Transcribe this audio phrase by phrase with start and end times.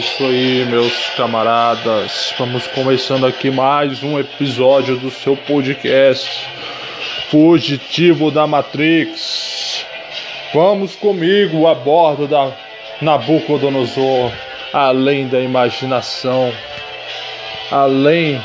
[0.00, 2.32] isso aí, meus camaradas.
[2.38, 6.48] Vamos começando aqui mais um episódio do seu podcast
[7.30, 9.84] Fugitivo da Matrix.
[10.54, 12.50] Vamos comigo a bordo da
[13.02, 14.32] Nabucodonosor,
[14.72, 16.50] além da imaginação,
[17.70, 18.40] além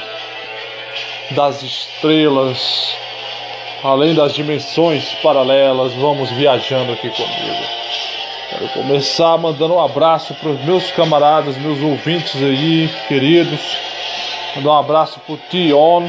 [1.31, 2.97] das estrelas,
[3.81, 5.93] além das dimensões paralelas.
[5.93, 7.75] Vamos viajando aqui comigo.
[8.49, 13.59] Quero começar mandando um abraço para os meus camaradas, meus ouvintes aí, queridos.
[14.55, 16.07] Mandar um abraço para o Tion.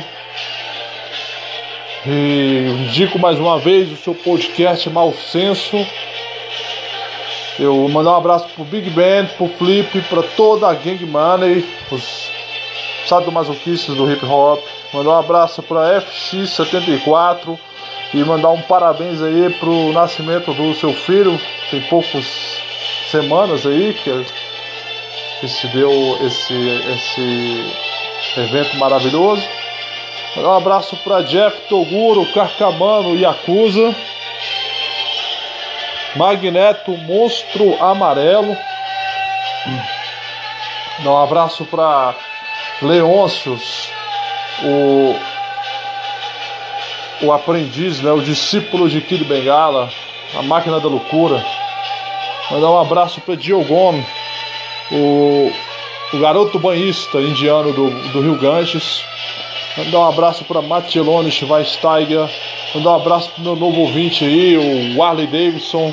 [2.07, 5.77] E indico mais uma vez o seu podcast Mal Senso.
[7.59, 12.31] Eu mandar um abraço pro Big Band, pro Flip, para toda a Gang Money, os
[13.07, 14.63] sadomasoquistas do hip hop.
[14.93, 17.59] Mandar um abraço para FX74
[18.15, 21.41] e mandar um parabéns aí pro nascimento do seu filho,
[21.71, 22.25] tem poucas
[23.11, 24.27] semanas aí que,
[25.41, 25.91] que se deu
[26.25, 29.43] esse, esse evento maravilhoso.
[30.37, 33.95] Um abraço para Jeff Toguro, Carcamano e Yakuza.
[36.17, 38.57] Magneto Monstro Amarelo.
[41.05, 42.15] Um abraço para
[42.81, 43.91] Leôncios,
[44.65, 45.15] o,
[47.23, 49.91] o aprendiz, né, o discípulo de Kid Bengala,
[50.37, 51.45] a máquina da loucura.
[52.51, 54.03] Mandar um abraço para Diogon,
[54.93, 55.53] o,
[56.13, 59.03] o garoto banhista indiano do, do Rio Ganges.
[59.77, 62.29] Mandar um abraço para Matilone Schweinsteiger.
[62.75, 65.93] Mandar um abraço para meu novo ouvinte aí, o Warley Davidson,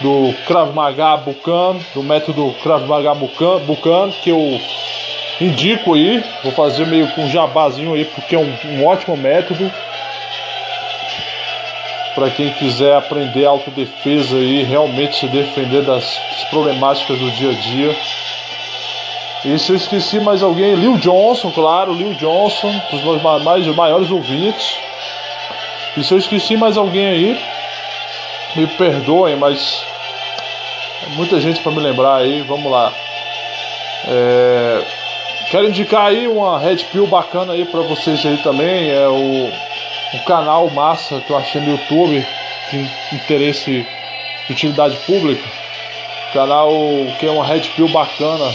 [0.00, 4.60] do Krav Maga Bukan, do método Krav Maga Bukan, Bukan que eu
[5.40, 6.22] indico aí.
[6.42, 9.70] Vou fazer meio com um jabazinho aí, porque é um, um ótimo método
[12.14, 16.20] para quem quiser aprender autodefesa e realmente se defender das
[16.50, 17.96] problemáticas do dia a dia.
[19.44, 24.10] E se eu esqueci mais alguém, Lil Johnson, claro, Lil Johnson, dos meus mais, maiores
[24.10, 24.76] ouvintes.
[25.96, 27.40] E se eu esqueci mais alguém aí,
[28.54, 29.82] me perdoem, mas
[31.06, 32.92] é muita gente para me lembrar aí, vamos lá.
[34.08, 34.82] É,
[35.50, 39.50] quero indicar aí uma Red Pill bacana aí para vocês aí também, é o
[40.14, 42.24] um canal massa que eu achei no YouTube
[42.70, 43.86] de interesse
[44.46, 45.46] de utilidade pública.
[46.32, 46.70] Canal
[47.18, 48.54] que é uma Red Pill bacana.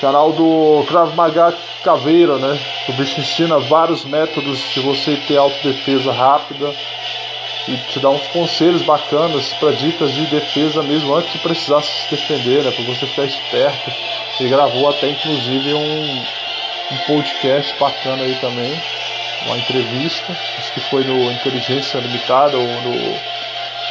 [0.00, 1.52] Canal do Krav Maga
[1.82, 2.58] Caveira, né?
[2.88, 6.72] O bicho ensina vários métodos de você ter autodefesa rápida
[7.66, 12.10] e te dá uns conselhos bacanas para dicas de defesa mesmo antes de precisar se
[12.10, 12.70] defender, né?
[12.70, 13.90] Para você ficar esperto.
[14.38, 16.24] Ele gravou até inclusive um,
[16.92, 18.80] um podcast bacana aí também
[19.46, 23.18] uma entrevista, acho que foi no Inteligência Limitada ou no,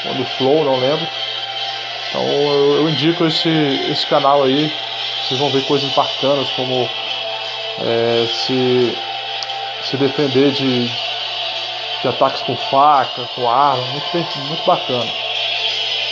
[0.06, 1.08] ou no Flow, não lembro.
[2.10, 3.50] Então eu, eu, indico esse,
[3.90, 4.72] esse canal aí,
[5.24, 6.90] vocês vão ver coisas bacanas como
[7.80, 8.98] é, se,
[9.84, 10.88] se defender de,
[12.02, 15.12] de ataques com faca, com arma, muito, muito bacana.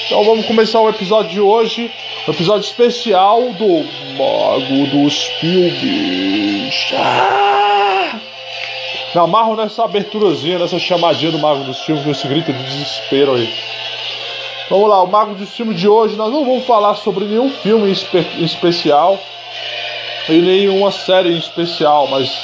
[0.06, 1.92] Então vamos começar o episódio de hoje,
[2.32, 3.84] episódio especial do
[4.18, 6.92] Mago dos Filmes.
[6.98, 8.20] Ah!
[9.14, 13.36] Me amarro nessa aberturazinha, nessa chamadinha do Mago dos Filmes, com esse grito de desespero
[13.36, 13.54] aí.
[14.70, 17.92] Vamos lá, o Mago dos Filmes de hoje, nós não vamos falar sobre nenhum filme
[18.40, 19.20] especial
[20.28, 22.36] e nenhuma série especial, mas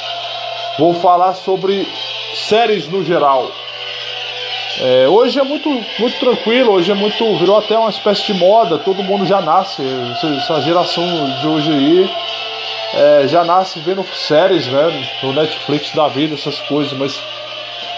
[0.78, 1.86] vou falar sobre
[2.34, 3.50] séries no geral.
[4.80, 5.68] É, hoje é muito,
[5.98, 7.36] muito tranquilo, hoje é muito.
[7.36, 9.82] virou até uma espécie de moda, todo mundo já nasce.
[10.38, 11.04] Essa geração
[11.40, 12.10] de hoje aí
[12.94, 15.06] é, já nasce vendo séries, né?
[15.22, 17.20] No Netflix da vida, essas coisas, mas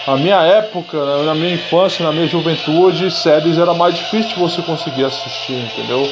[0.05, 5.05] na minha época, na minha infância, na minha juventude, séries era mais difícil você conseguir
[5.05, 6.07] assistir, entendeu?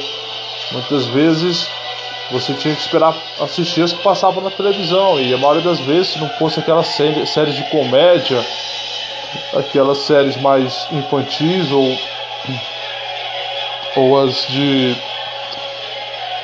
[0.72, 1.68] Muitas vezes
[2.30, 6.14] você tinha que esperar assistir as que passavam na televisão, e a maioria das vezes,
[6.14, 8.44] se não fosse aquelas séries de comédia,
[9.56, 11.98] aquelas séries mais infantis ou,
[13.96, 14.96] ou as de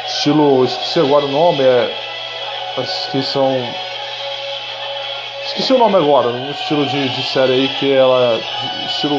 [0.06, 1.90] estilo, esqueci agora o nome, é
[3.10, 3.56] que são.
[5.44, 8.40] Esqueci o nome agora, um estilo de, de série aí que ela.
[8.86, 9.18] estilo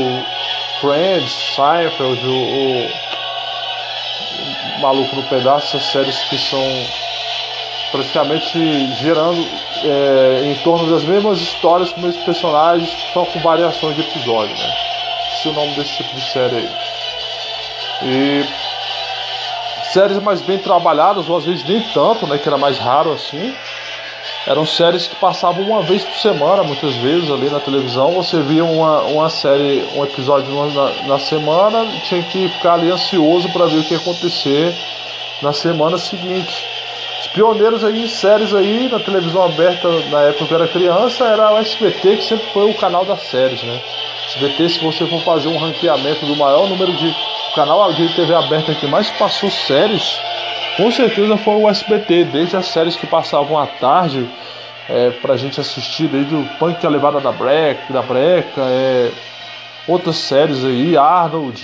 [0.80, 2.88] Friends, Seinfeld, o,
[4.78, 6.64] o Maluco no Pedaço, essas séries que são
[7.92, 9.46] praticamente gerando
[9.84, 14.56] é, em torno das mesmas histórias com os mesmos personagens, só com variações de episódio,
[14.58, 14.74] né?
[15.34, 16.70] Esse é o nome desse tipo de série aí.
[18.04, 18.46] E
[19.92, 22.38] séries mais bem trabalhadas, ou às vezes nem tanto, né?
[22.38, 23.54] Que era mais raro assim.
[24.48, 28.12] Eram séries que passavam uma vez por semana, muitas vezes, ali na televisão.
[28.14, 33.50] Você via uma, uma série, um episódio na, na semana, tinha que ficar ali ansioso
[33.50, 34.74] para ver o que ia acontecer
[35.42, 36.71] na semana seguinte.
[37.32, 41.24] Os pioneiros aí em séries aí na televisão aberta na época que eu era criança
[41.24, 43.82] era o SBT, que sempre foi o canal das séries, né?
[44.28, 47.16] SBT, se você for fazer um ranqueamento do maior número de
[47.56, 50.20] canal de TV aberta que mais passou séries,
[50.76, 54.28] com certeza foi o SBT, desde as séries que passavam à tarde
[54.90, 59.10] é, pra gente assistir, desde o Punk a Levada da Breca, da Breca, é,
[59.88, 61.64] outras séries aí, Arnold,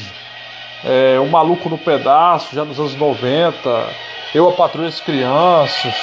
[0.86, 5.96] é, O Maluco no Pedaço, já nos anos 90, Eu a Patrulha das Crianças,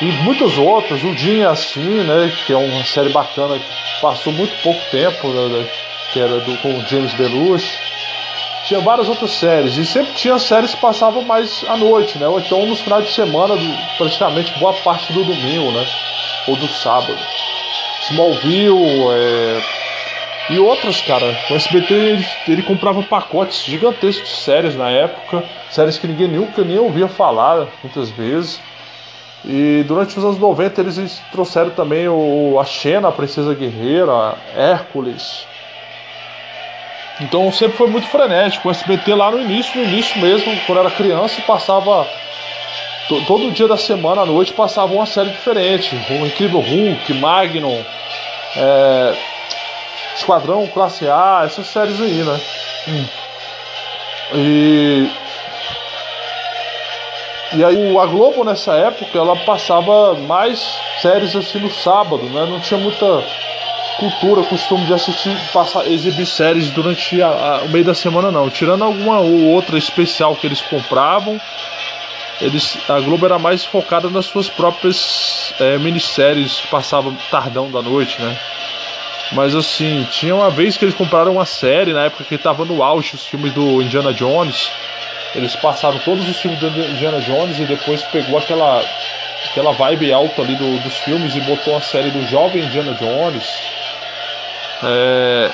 [0.00, 4.54] e muitas outras, O é Assim, né, que é uma série bacana que passou muito
[4.62, 5.68] pouco tempo, né,
[6.12, 7.78] que era do, com o James Belushi
[8.64, 9.76] tinha várias outras séries.
[9.76, 12.26] E sempre tinha séries que passavam mais à noite, né?
[12.26, 13.54] Ou então nos finais de semana,
[13.98, 15.86] praticamente boa parte do domingo, né?
[16.46, 17.18] Ou do sábado.
[18.08, 19.81] Smallville, é...
[20.50, 21.38] E outras, cara.
[21.50, 25.44] O SBT ele, ele, comprava pacotes gigantescos de séries na época.
[25.70, 28.60] Séries que ninguém nunca nem ouvia falar, muitas vezes.
[29.44, 35.46] E durante os anos 90 eles trouxeram também o, a Xena, a Princesa Guerreira, Hércules.
[37.20, 38.68] Então sempre foi muito frenético.
[38.68, 42.06] O SBT lá no início, no início mesmo, quando era criança, passava
[43.26, 45.94] todo dia da semana à noite passava uma série diferente.
[46.10, 47.84] O Incrível Hulk, Magnum,
[48.56, 49.14] é,
[50.14, 52.40] Esquadrão Classe A, essas séries aí, né?
[52.88, 53.04] Hum.
[54.34, 55.10] E
[57.54, 60.58] e aí a Globo nessa época ela passava mais
[61.02, 62.46] séries assim no sábado, né?
[62.46, 63.22] Não tinha muita
[63.98, 68.48] cultura, costume de assistir, passar, exibir séries durante a, a, o meio da semana não.
[68.48, 71.38] Tirando alguma ou outra especial que eles compravam,
[72.40, 77.82] eles, a Globo era mais focada nas suas próprias é, minisséries que passavam tardão da
[77.82, 78.38] noite, né?
[79.30, 82.82] Mas assim, tinha uma vez que eles compraram uma série, na época que estava no
[82.82, 84.70] auge os filmes do Indiana Jones.
[85.34, 88.84] Eles passaram todos os filmes do Indiana Jones e depois pegou aquela
[89.50, 93.44] aquela vibe alta ali do, dos filmes e botou a série do jovem Indiana Jones.
[94.82, 95.50] É,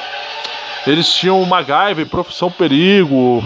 [0.86, 3.44] eles tinham MacGyver, Profissão Perigo,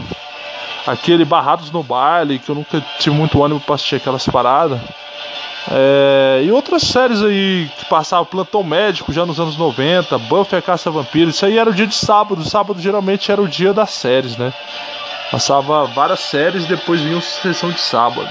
[0.86, 4.80] aquele Barrados no Baile, que eu nunca tive muito ânimo pra assistir aquelas paradas.
[5.70, 10.62] É, e outras séries aí que passavam Plantão Médico já nos anos 90, Buffy a
[10.62, 12.44] Caça Vampiro, isso aí era o dia de sábado.
[12.48, 14.52] Sábado geralmente era o dia das séries, né?
[15.30, 18.28] Passava várias séries depois vinha a sessão de sábado.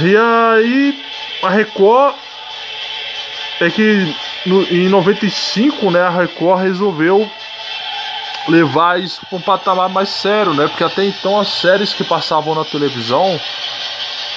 [0.00, 1.04] E aí
[1.42, 2.14] a Record
[3.60, 4.16] é que
[4.46, 7.30] no, em 95, né, a Record resolveu
[8.48, 10.66] levar isso para um patamar mais sério, né?
[10.66, 13.38] Porque até então as séries que passavam na televisão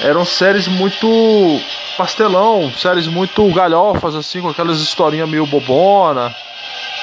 [0.02, 1.08] eram séries muito
[1.98, 6.34] pastelão, séries muito galhofas assim, com aquelas historinhas meio bobona,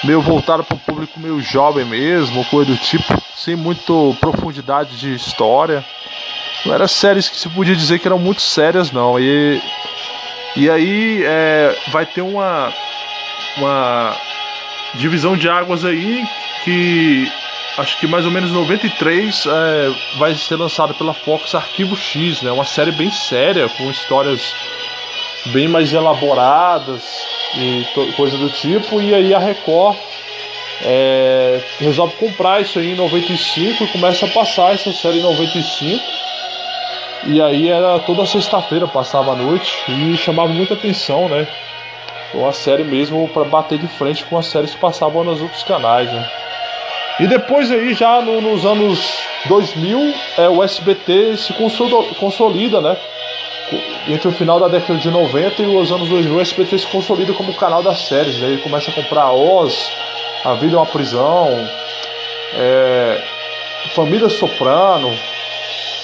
[0.04, 5.14] meio voltada para o público meio jovem mesmo, coisa do tipo, sem muito profundidade de
[5.14, 5.84] história.
[6.64, 9.18] Não eram séries que se podia dizer que eram muito sérias não.
[9.18, 9.60] E
[10.56, 12.72] e aí é, vai ter uma
[13.56, 14.16] uma
[14.94, 16.26] divisão de águas aí
[16.64, 17.30] que
[17.78, 22.50] acho que mais ou menos 93 é, vai ser lançada pela Fox Arquivo X, né?
[22.50, 24.54] Uma série bem séria com histórias
[25.46, 27.86] bem mais elaboradas e
[28.16, 29.00] coisa do tipo.
[29.00, 29.96] E aí a Record
[30.82, 36.02] é, resolve comprar isso aí em 95 e começa a passar essa série em 95.
[37.26, 41.46] E aí era toda sexta-feira, passava a noite e chamava muita atenção, né?
[42.34, 46.10] uma série mesmo para bater de frente com as séries que passavam nos outros canais,
[46.12, 46.30] né?
[47.20, 48.98] E depois aí já no, nos anos
[49.46, 51.52] 2000, é, o SBT se
[52.18, 52.96] consolida, né?
[54.08, 57.32] Entre o final da década de 90 e os anos 2000, o SBT se consolida
[57.34, 58.38] como canal das séries.
[58.38, 58.48] Né?
[58.48, 59.92] Ele começa a comprar Oz,
[60.44, 61.48] A Vida é uma Prisão,
[62.54, 63.22] é,
[63.94, 65.14] Família Soprano,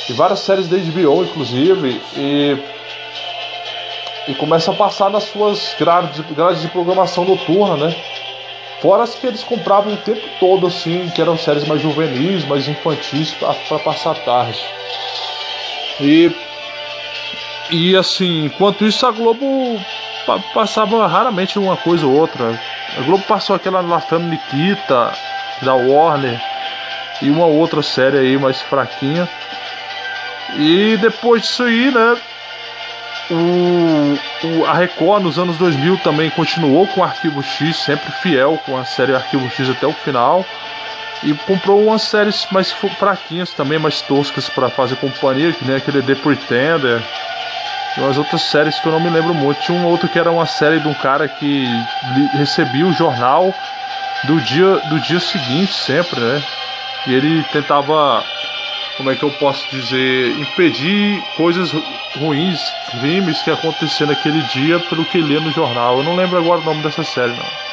[0.08, 2.00] e várias séries da HBO, inclusive.
[2.14, 2.56] E
[4.28, 7.96] e começa a passar nas suas grades, grades de programação noturna, né?
[8.80, 12.68] Fora as que eles compravam o tempo todo, assim, que eram séries mais juvenis, mais
[12.68, 14.61] infantis, para passar a tarde.
[16.00, 16.30] E,
[17.71, 19.80] e assim, enquanto isso, a Globo
[20.52, 22.61] passava raramente uma coisa ou outra.
[22.99, 25.12] A Globo passou aquela La Nikita,
[25.62, 26.38] da Warner,
[27.23, 29.28] e uma outra série aí mais fraquinha.
[30.59, 32.16] E depois disso aí, né?
[33.30, 38.61] O, o, a Record nos anos 2000 também continuou com o Arquivo X, sempre fiel
[38.64, 40.45] com a série Arquivo X até o final.
[41.23, 46.02] E comprou umas séries mais fraquinhas também, mais toscas para fazer companhia, que nem aquele
[46.02, 47.02] The Pretender.
[47.97, 49.61] E umas outras séries que eu não me lembro muito.
[49.62, 51.66] Tinha um outro que era uma série de um cara que
[52.35, 53.52] recebia o jornal
[54.25, 56.42] do dia, do dia seguinte sempre, né?
[57.06, 58.23] E ele tentava
[58.96, 61.70] como é que eu posso dizer, impedir coisas
[62.16, 62.60] ruins,
[62.90, 65.98] crimes que aconteceram naquele dia pelo que lia no jornal.
[65.98, 67.66] Eu não lembro agora o nome dessa série, não.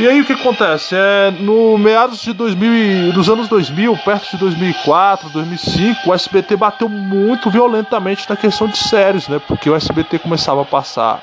[0.00, 0.94] E aí o que acontece?
[0.94, 6.88] É, no meados de 2000, dos anos 2000, perto de 2004, 2005, o SBT bateu
[6.88, 9.40] muito violentamente na questão de séries, né?
[9.48, 11.20] Porque o SBT começava a passar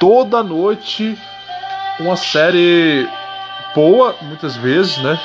[0.00, 1.16] toda noite
[2.00, 3.08] uma série
[3.76, 5.16] boa, muitas vezes, né?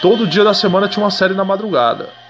[0.00, 2.21] Todo dia da semana tinha uma série na madrugada.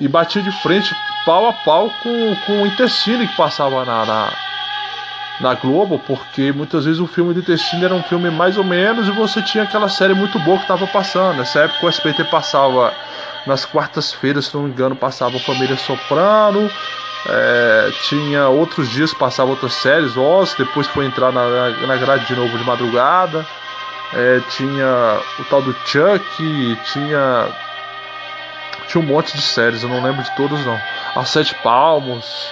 [0.00, 4.32] E batia de frente, pau a pau, com, com o Intercine que passava na, na
[5.40, 9.08] na Globo, porque muitas vezes o filme de intestino era um filme mais ou menos
[9.08, 11.38] e você tinha aquela série muito boa que estava passando.
[11.38, 12.94] Nessa época o SBT passava
[13.46, 16.70] nas quartas-feiras, se não me engano, passava Família Soprano.
[17.26, 22.36] É, tinha outros dias passava outras séries, Oz, depois foi entrar na, na grade de
[22.36, 23.44] novo de madrugada.
[24.12, 27.48] É, tinha o tal do Chuck, tinha
[28.88, 30.78] tinha um monte de séries, eu não lembro de todas não.
[31.14, 32.48] A Sete Palmos,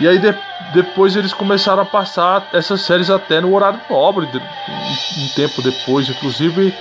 [0.00, 0.34] e aí de,
[0.72, 6.08] depois eles começaram a passar essas séries até no horário nobre, um, um, tempo depois,
[6.08, 6.74] inclusive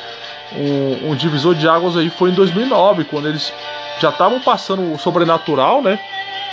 [0.53, 3.53] um, um, divisor de águas aí foi em 2009, quando eles
[3.99, 5.99] já estavam passando o Sobrenatural, né?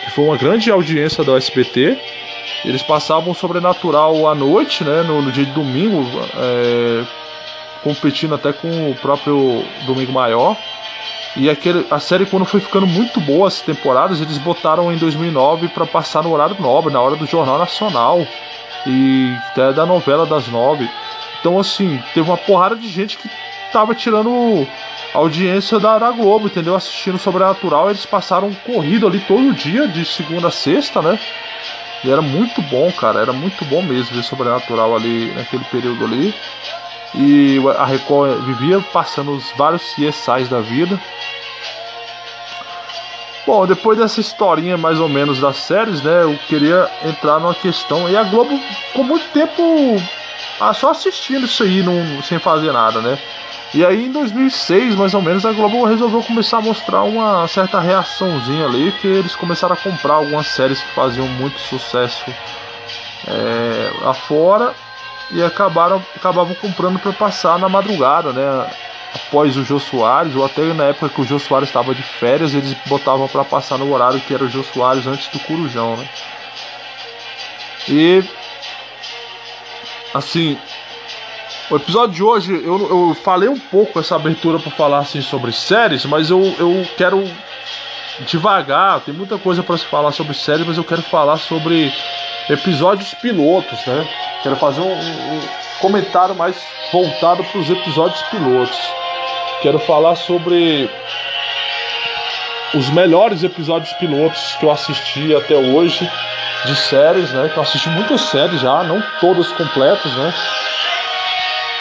[0.05, 1.99] Que foi uma grande audiência do SBT.
[2.65, 5.03] Eles passavam o Sobrenatural à noite, né?
[5.03, 6.05] No, no dia de domingo,
[6.37, 7.05] é,
[7.83, 10.57] competindo até com o próprio Domingo Maior.
[11.39, 15.69] E aquele, a série, quando foi ficando muito boa as temporadas, eles botaram em 2009
[15.69, 18.27] para passar no horário nobre, na hora do Jornal Nacional
[18.85, 20.91] e até da novela das nove.
[21.39, 23.31] Então, assim, teve uma porrada de gente que
[23.73, 24.67] tava tirando
[25.15, 26.75] audiência da, da Globo, entendeu?
[26.75, 27.89] Assistindo Sobrenatural.
[27.89, 31.21] Eles passaram corrido ali todo dia, de segunda a sexta, né?
[32.03, 33.21] E era muito bom, cara.
[33.21, 36.35] Era muito bom mesmo ver Sobrenatural ali naquele período ali.
[37.15, 41.01] E a Record vivia passando os vários CSIs da vida.
[43.47, 46.23] Bom, depois dessa historinha mais ou menos das séries, né?
[46.23, 48.09] Eu queria entrar numa questão.
[48.09, 49.97] E a Globo ficou muito tempo
[50.61, 53.19] ah, só assistindo isso aí, não, sem fazer nada, né?
[53.73, 57.81] E aí em 2006, mais ou menos, a Globo resolveu começar a mostrar uma certa
[57.81, 62.25] reaçãozinha ali, que eles começaram a comprar algumas séries que faziam muito sucesso
[63.27, 64.75] é, lá fora
[65.31, 68.71] e acabaram acabavam comprando para passar na madrugada, né?
[69.15, 72.55] Após o Jô Soares, ou até na época que o Jô Soares estava de férias,
[72.55, 76.09] eles botavam para passar no horário que era o Jô Soares antes do Curujão, né?
[77.89, 78.23] E
[80.13, 80.59] assim,
[81.71, 85.53] o episódio de hoje eu, eu falei um pouco essa abertura para falar assim sobre
[85.53, 87.25] séries, mas eu, eu quero
[88.27, 91.93] devagar, tem muita coisa para se falar sobre séries, mas eu quero falar sobre
[92.49, 94.09] episódios pilotos, né?
[94.43, 95.41] Quero fazer um, um
[95.81, 96.57] comentário mais
[96.93, 98.79] voltado para os episódios pilotos.
[99.63, 100.89] Quero falar sobre
[102.75, 106.09] os melhores episódios pilotos que eu assisti até hoje
[106.65, 107.49] de séries, né?
[107.49, 110.35] Que eu assisti muitas séries já, não todas completas, né?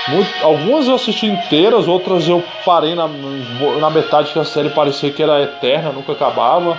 [0.08, 5.12] Muito, algumas eu assisti inteiras, outras eu parei na, na metade que a série parecia
[5.12, 6.78] que era eterna, nunca acabava.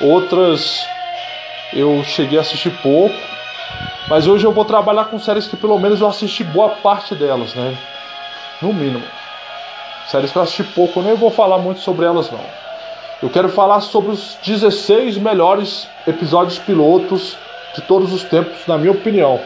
[0.00, 0.86] Outras
[1.72, 3.16] eu cheguei a assistir pouco.
[4.10, 7.54] Mas hoje eu vou trabalhar com séries que pelo menos eu assisti boa parte delas,
[7.54, 7.78] né?
[8.60, 9.04] No mínimo.
[10.08, 12.44] Séries que eu assisti pouco, eu nem vou falar muito sobre elas não.
[13.22, 17.38] Eu quero falar sobre os 16 melhores episódios pilotos
[17.72, 19.40] de todos os tempos, na minha opinião.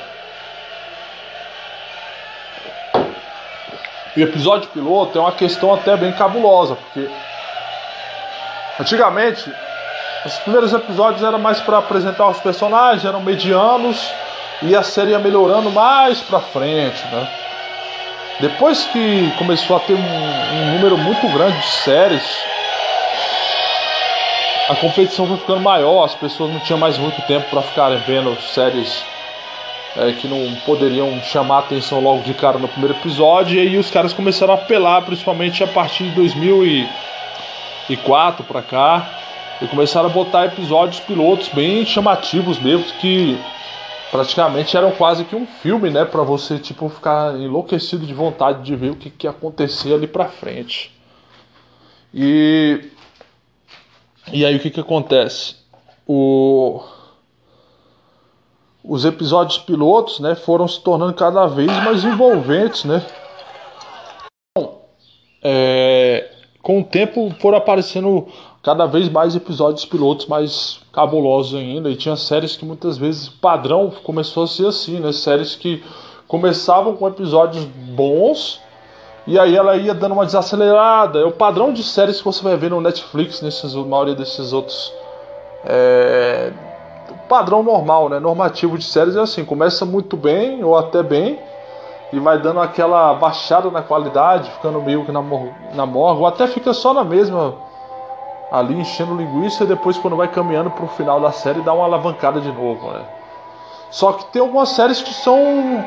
[4.17, 7.11] E episódio piloto é uma questão até bem cabulosa, porque
[8.81, 9.53] antigamente
[10.25, 14.11] os primeiros episódios eram mais para apresentar os personagens, eram medianos
[14.63, 17.29] e a série ia melhorando mais para frente, né?
[18.41, 22.25] Depois que começou a ter um, um número muito grande de séries,
[24.69, 28.37] a competição foi ficando maior, as pessoas não tinham mais muito tempo para ficarem vendo
[28.41, 29.05] séries
[29.97, 33.89] é, que não poderiam chamar atenção logo de cara no primeiro episódio, e aí os
[33.91, 39.09] caras começaram a apelar, principalmente a partir de 2004 para cá,
[39.63, 43.39] e começaram a botar episódios pilotos bem chamativos mesmo, que
[44.15, 48.77] praticamente eram quase que um filme, né, para você tipo ficar enlouquecido de vontade de
[48.77, 50.97] ver o que, que ia acontecer ali para frente.
[52.15, 52.93] E
[54.33, 55.57] e aí o que que acontece?
[56.07, 56.81] O
[58.85, 63.05] os episódios pilotos, né, foram se tornando cada vez mais envolventes, né?
[64.57, 64.89] Bom,
[65.43, 65.84] é,
[66.65, 68.27] com o tempo foram aparecendo
[68.63, 71.91] cada vez mais episódios pilotos mais cabulosos ainda.
[71.91, 75.13] E tinha séries que muitas vezes padrão começou a ser assim, né?
[75.13, 75.85] Séries que
[76.27, 78.59] começavam com episódios bons
[79.27, 81.19] E aí ela ia dando uma desacelerada.
[81.19, 84.91] É o padrão de séries que você vai ver no Netflix, nesses, maioria desses outros.
[85.67, 86.51] É,
[87.29, 88.19] padrão normal, né?
[88.19, 91.39] Normativo de séries é assim, começa muito bem ou até bem
[92.13, 95.23] e vai dando aquela baixada na qualidade, ficando meio que na,
[95.75, 97.55] na morga, ou até fica só na mesma
[98.51, 101.85] ali enchendo linguiça e depois quando vai caminhando para o final da série dá uma
[101.85, 103.01] alavancada de novo, né?
[103.91, 105.85] Só que tem algumas séries que são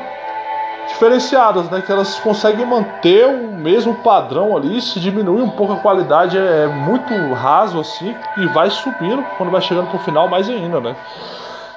[0.88, 1.82] diferenciadas, né?
[1.84, 6.64] Que elas conseguem manter o mesmo padrão ali, se diminui um pouco a qualidade, é,
[6.64, 10.96] é muito raso assim, e vai subindo quando vai chegando pro final mais ainda, né?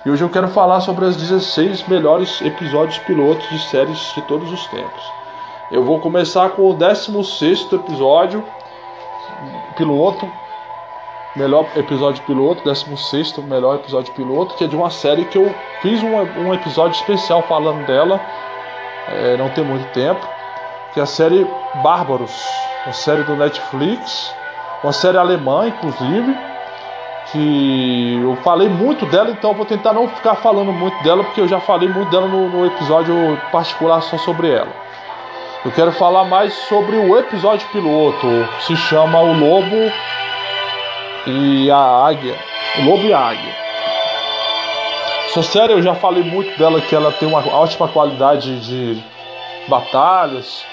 [0.04, 4.52] E hoje eu quero falar sobre as 16 melhores episódios pilotos de séries de todos
[4.52, 5.04] os tempos.
[5.72, 8.44] Eu vou começar com o 16 episódio
[9.78, 10.28] piloto,
[11.36, 15.54] melhor episódio piloto, 16 melhor episódio piloto, que é de uma série que eu
[15.84, 18.20] fiz um, um episódio especial falando dela
[19.08, 20.28] é, não tem muito tempo,
[20.94, 21.48] que é a série
[21.84, 22.36] Bárbaros,
[22.86, 24.34] uma série do Netflix,
[24.84, 26.36] uma série alemã, inclusive,
[27.32, 31.48] que eu falei muito dela, então vou tentar não ficar falando muito dela, porque eu
[31.48, 34.72] já falei muito dela no, no episódio particular só sobre ela.
[35.64, 38.28] Eu quero falar mais sobre o episódio piloto,
[38.62, 39.92] se chama O Lobo
[41.28, 42.36] e a Águia.
[42.80, 43.56] O Lobo e a Águia.
[45.28, 49.02] Essa série eu já falei muito dela que ela tem uma ótima qualidade de
[49.68, 50.66] batalhas,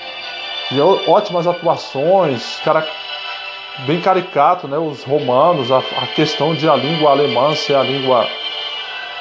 [0.70, 2.84] de ótimas atuações, cara
[3.86, 4.78] bem caricato, né?
[4.78, 8.28] Os romanos, a, a questão de a língua alemã ser a língua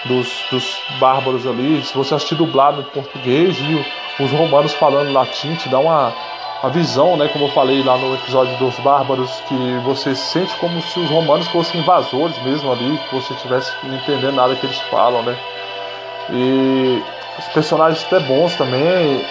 [0.06, 1.84] dos, dos bárbaros ali.
[1.84, 6.14] Se você assistir dublado em português e os romanos falando latim, te dá uma
[6.63, 10.82] a visão, né, como eu falei lá no episódio dos bárbaros, que você sente como
[10.82, 15.22] se os romanos fossem invasores mesmo ali, que você tivesse entendendo nada que eles falam,
[15.22, 15.38] né?
[16.32, 17.04] E
[17.38, 19.24] os personagens até bons também,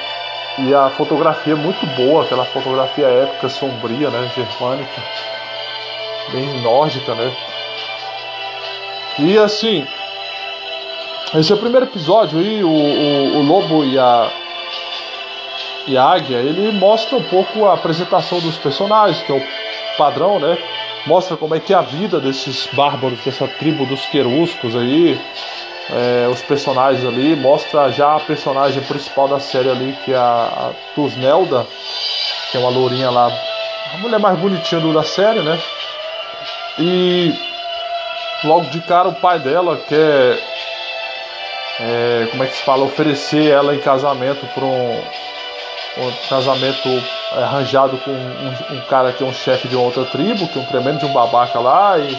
[0.59, 5.03] e a fotografia é muito boa, aquela fotografia épica, sombria, né, germânica,
[6.33, 7.33] bem nórdica, né?
[9.19, 9.87] E assim,
[11.35, 14.31] esse é o primeiro episódio aí, o, o, o lobo e a
[15.87, 20.59] e Águia, ele mostra um pouco a apresentação dos personagens, que é o padrão, né?
[21.07, 25.21] Mostra como é que é a vida desses bárbaros, dessa tribo dos queruscos aí,
[25.91, 30.21] é, os personagens ali, mostra já a personagem principal da série ali, que é a,
[30.21, 31.67] a Tusnelda,
[32.51, 33.31] que é uma lourinha lá,
[33.95, 35.61] a mulher mais bonitinha da série, né?
[36.79, 37.33] E
[38.45, 40.39] logo de cara o pai dela quer,
[41.81, 45.03] é, como é que se fala, oferecer ela em casamento para um
[45.99, 46.89] um casamento
[47.33, 50.63] é, arranjado com um, um, cara que é um chefe de outra tribo, que é
[50.63, 52.17] um tremendo de um babaca lá, e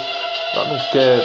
[0.54, 1.24] ela não quer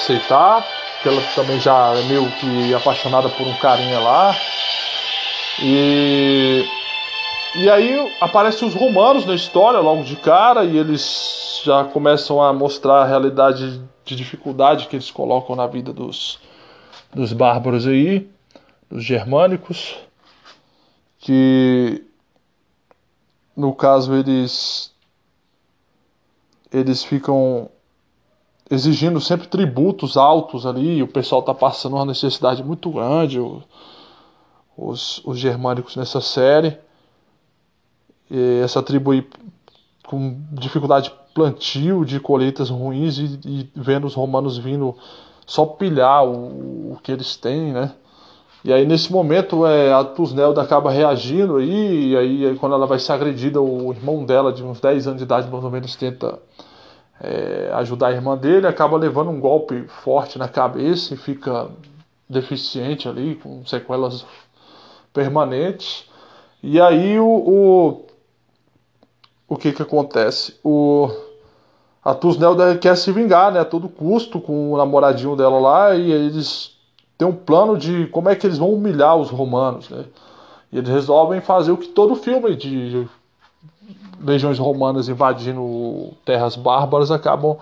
[0.00, 0.66] aceitar,
[1.02, 4.34] que ela também já é meio que apaixonada por um carinha lá.
[5.62, 6.64] E,
[7.54, 12.52] e aí aparecem os romanos na história logo de cara, e eles já começam a
[12.52, 16.38] mostrar a realidade de dificuldade que eles colocam na vida dos,
[17.14, 18.28] dos bárbaros aí,
[18.90, 19.96] dos germânicos
[21.20, 22.02] que
[23.54, 24.92] no caso eles
[26.72, 27.70] eles ficam
[28.70, 33.40] exigindo sempre tributos altos ali, o pessoal está passando uma necessidade muito grande,
[34.76, 36.78] os, os germânicos nessa série.
[38.30, 39.26] E essa tribo aí
[40.06, 44.96] com dificuldade de plantio, de colheitas ruins e, e, vendo os romanos vindo
[45.44, 47.92] só pilhar o, o que eles têm, né?
[48.62, 52.98] E aí nesse momento é, a Tusnelda acaba reagindo aí, e aí quando ela vai
[52.98, 56.38] ser agredida, o irmão dela, de uns 10 anos de idade, mais ou menos, tenta
[57.20, 61.68] é, ajudar a irmã dele, acaba levando um golpe forte na cabeça e fica
[62.28, 64.24] deficiente ali, com sequelas
[65.12, 66.04] permanentes.
[66.62, 68.06] E aí o, o,
[69.48, 70.58] o que que acontece?
[70.64, 71.10] O,
[72.02, 76.10] a Tusnelda quer se vingar, né, a todo custo, com o namoradinho dela lá, e
[76.10, 76.78] eles
[77.18, 80.06] tem um plano de como é que eles vão humilhar os romanos, né?
[80.72, 83.06] E eles resolvem fazer o que todo filme de
[84.20, 87.56] legiões romanas invadindo terras bárbaras acabam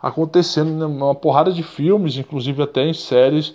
[0.00, 3.54] acontecendo numa porrada de filmes, inclusive até em séries,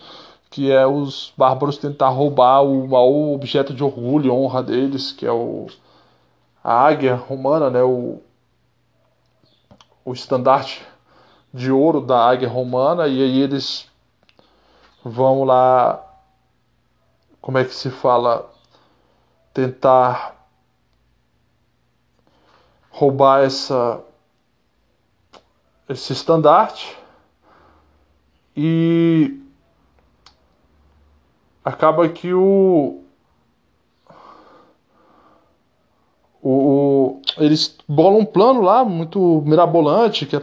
[0.50, 5.26] que é os bárbaros tentar roubar o maior objeto de orgulho e honra deles, que
[5.26, 5.68] é o
[6.64, 8.22] a águia romana, né, o
[10.06, 10.86] o estandarte
[11.54, 13.88] de ouro da águia romana, e aí eles
[15.04, 16.04] vão lá,
[17.42, 18.50] como é que se fala,
[19.54, 20.43] tentar
[23.04, 24.02] roubar essa
[25.90, 26.98] esse estandarte
[28.56, 29.38] e
[31.66, 33.00] acaba que o
[37.38, 40.42] eles bolam um plano lá muito mirabolante, que a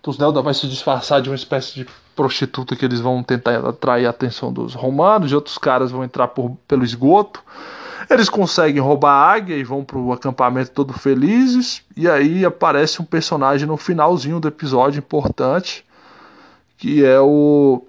[0.00, 4.10] Tusnelda vai se disfarçar de uma espécie de prostituta que eles vão tentar atrair a
[4.10, 7.42] atenção dos romanos, e outros caras vão entrar por, pelo esgoto.
[8.10, 11.84] Eles conseguem roubar a águia e vão pro acampamento todo felizes.
[11.96, 15.84] E aí aparece um personagem no finalzinho do episódio importante,
[16.76, 17.84] que é o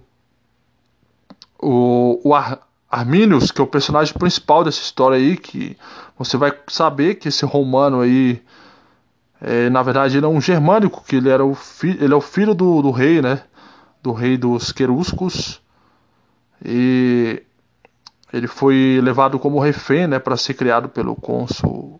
[1.62, 5.78] o, o Ar, Arminius, que é o personagem principal dessa história aí, que
[6.18, 8.42] você vai saber que esse romano aí,
[9.40, 12.54] é, na verdade, ele é um germânico, que ele era o ele é o filho
[12.54, 13.44] do, do rei, né?
[14.04, 15.62] Do rei dos Queruscos.
[16.64, 17.42] E
[18.34, 22.00] ele foi levado como refém, né, para ser criado pelo cônsul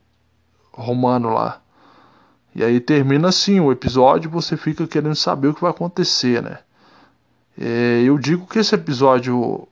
[0.72, 1.62] romano lá.
[2.54, 6.60] E aí termina assim o episódio, você fica querendo saber o que vai acontecer, né?
[7.58, 9.68] É, eu digo que esse episódio.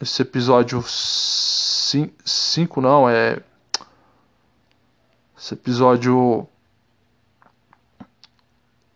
[0.00, 3.38] Esse episódio 5 não, é.
[5.36, 6.46] Esse episódio.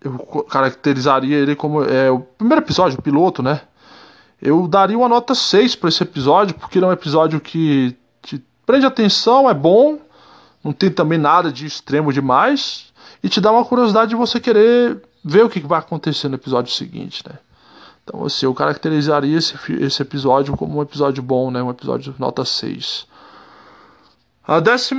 [0.01, 0.18] Eu
[0.49, 1.83] caracterizaria ele como.
[1.85, 3.62] É o primeiro episódio, o piloto, né?
[4.40, 8.42] Eu daria uma nota 6 para esse episódio, porque ele é um episódio que te
[8.64, 9.98] prende atenção, é bom,
[10.62, 15.03] não tem também nada de extremo demais, e te dá uma curiosidade de você querer
[15.24, 17.37] ver o que vai acontecer no episódio seguinte, né?
[18.05, 21.62] Então, assim, eu caracterizaria esse, esse episódio como um episódio bom, né?
[21.62, 23.07] Um episódio nota 6.
[24.46, 24.94] A 15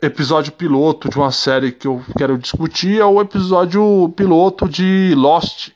[0.00, 5.73] episódio piloto de uma série que eu quero discutir é o episódio piloto de Lost.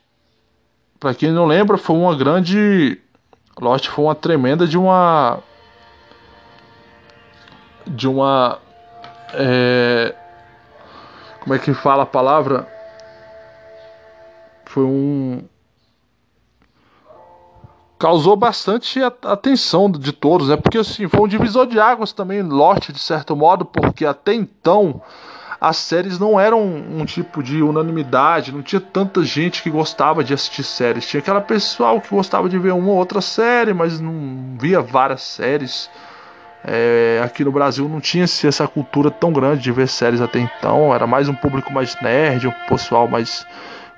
[0.99, 3.01] Para quem não lembra, foi uma grande.
[3.61, 5.39] Lost foi uma tremenda de uma.
[7.87, 8.59] De uma.
[9.33, 10.15] É...
[11.41, 12.69] Como é que fala a palavra?
[14.65, 15.43] Foi um
[17.99, 20.57] causou bastante atenção de todos, né?
[20.57, 25.03] Porque assim, foi um divisor de águas também, Lost, de certo modo, porque até então
[25.61, 30.33] as séries não eram um tipo de unanimidade, não tinha tanta gente que gostava de
[30.33, 31.07] assistir séries.
[31.07, 35.23] Tinha aquela pessoal que gostava de ver uma ou outra série, mas não via várias
[35.23, 35.91] séries.
[36.65, 40.95] É, aqui no Brasil não tinha essa cultura tão grande de ver séries até então,
[40.95, 43.47] era mais um público mais nerd, um pessoal mais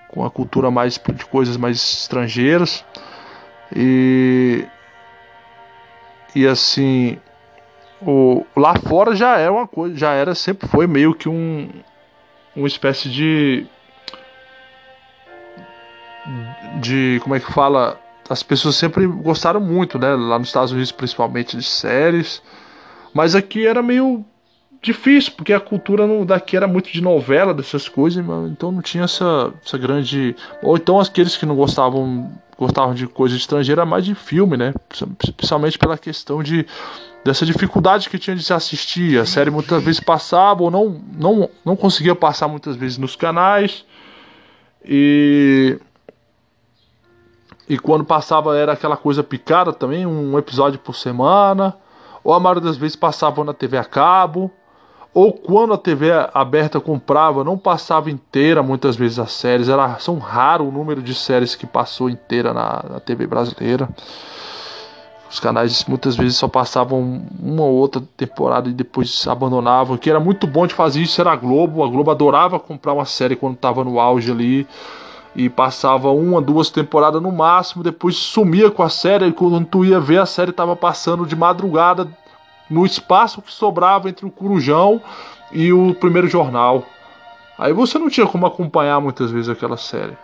[0.09, 2.85] com a cultura mais de coisas mais estrangeiras.
[3.75, 4.65] E
[6.35, 7.19] e assim,
[8.03, 11.69] o lá fora já é uma coisa, já era sempre foi meio que um
[12.55, 13.67] uma espécie de
[16.81, 20.93] de como é que fala, as pessoas sempre gostaram muito, né, lá nos Estados Unidos
[20.93, 22.43] principalmente de séries,
[23.13, 24.25] mas aqui era meio
[24.83, 29.05] difícil, porque a cultura no, daqui era muito de novela, dessas coisas, então não tinha
[29.05, 30.35] essa, essa grande.
[30.63, 34.75] Ou então aqueles que não gostavam gostavam de coisa estrangeira, mais de filme, né?
[35.37, 36.67] Principalmente pela questão de
[37.25, 39.21] dessa dificuldade que tinha de se assistir.
[39.21, 43.85] A série muitas vezes passava ou não, não, não conseguia passar muitas vezes nos canais.
[44.85, 45.79] E.
[47.69, 51.77] E quando passava era aquela coisa picada também, um episódio por semana.
[52.25, 54.51] Ou a maioria das vezes passavam na TV a cabo
[55.13, 60.19] ou quando a TV aberta comprava, não passava inteira muitas vezes as séries, era são
[60.19, 63.89] raro o número de séries que passou inteira na, na TV brasileira.
[65.31, 69.97] Os canais muitas vezes só passavam uma ou outra temporada e depois abandonavam.
[69.97, 71.85] Que era muito bom de fazer isso era a Globo.
[71.85, 74.67] A Globo adorava comprar uma série quando estava no auge ali
[75.35, 79.85] e passava uma, duas temporadas no máximo, depois sumia com a série e quando tu
[79.85, 82.09] ia ver a série estava passando de madrugada
[82.69, 85.01] no espaço que sobrava entre o Corujão
[85.53, 86.85] e o primeiro jornal.
[87.57, 90.17] Aí você não tinha como acompanhar muitas vezes aquela série.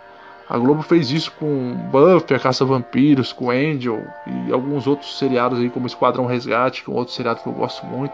[0.49, 5.59] A Globo fez isso com Buffy, a Caça Vampiros, com Angel e alguns outros seriados
[5.59, 8.13] aí, como Esquadrão Resgate, que é um outro seriado que eu gosto muito.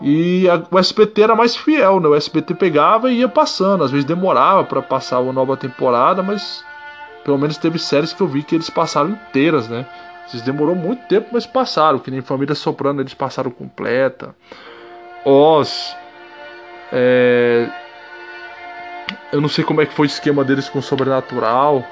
[0.00, 2.08] E a, o SBT era mais fiel, né?
[2.08, 3.84] O SBT pegava e ia passando.
[3.84, 6.64] Às vezes demorava para passar uma nova temporada, mas
[7.24, 9.86] pelo menos teve séries que eu vi que eles passaram inteiras, né?
[10.26, 11.98] Vocês demorou muito tempo, mas passaram.
[11.98, 14.34] Que nem Família Soprano eles passaram completa.
[15.24, 15.96] Oz.
[16.92, 17.68] É...
[19.32, 21.84] Eu não sei como é que foi o esquema deles com o Sobrenatural.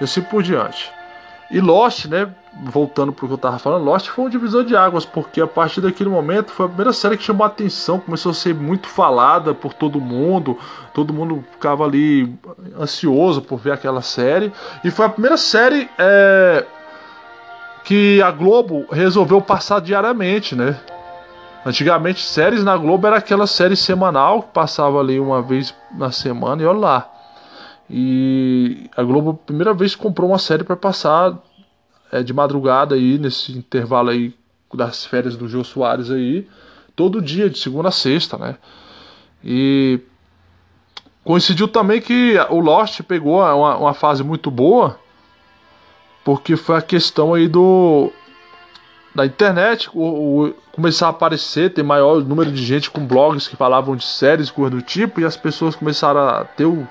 [0.00, 0.90] E assim por diante.
[1.50, 2.28] E Lost, né?
[2.64, 5.80] Voltando pro que eu tava falando, Lost foi um divisor de águas, porque a partir
[5.80, 9.52] daquele momento foi a primeira série que chamou a atenção, começou a ser muito falada
[9.52, 10.56] por todo mundo,
[10.92, 12.32] todo mundo ficava ali
[12.78, 14.52] ansioso por ver aquela série,
[14.84, 16.64] e foi a primeira série é,
[17.82, 20.78] que a Globo resolveu passar diariamente, né?
[21.64, 26.62] Antigamente, séries na Globo era aquela série semanal que passava ali uma vez na semana
[26.62, 27.10] e olha lá.
[27.88, 31.38] E a Globo, primeira vez, comprou uma série para passar
[32.12, 34.34] é, de madrugada aí, nesse intervalo aí
[34.74, 36.46] das férias do Jô Soares aí.
[36.94, 38.56] todo dia, de segunda a sexta, né?
[39.42, 40.00] E
[41.24, 44.98] coincidiu também que o Lost pegou uma, uma fase muito boa,
[46.24, 48.12] porque foi a questão aí do
[49.14, 53.56] da internet o, o, começar a aparecer, ter maior número de gente com blogs que
[53.56, 56.86] falavam de séries, coisa do tipo, e as pessoas começaram a ter o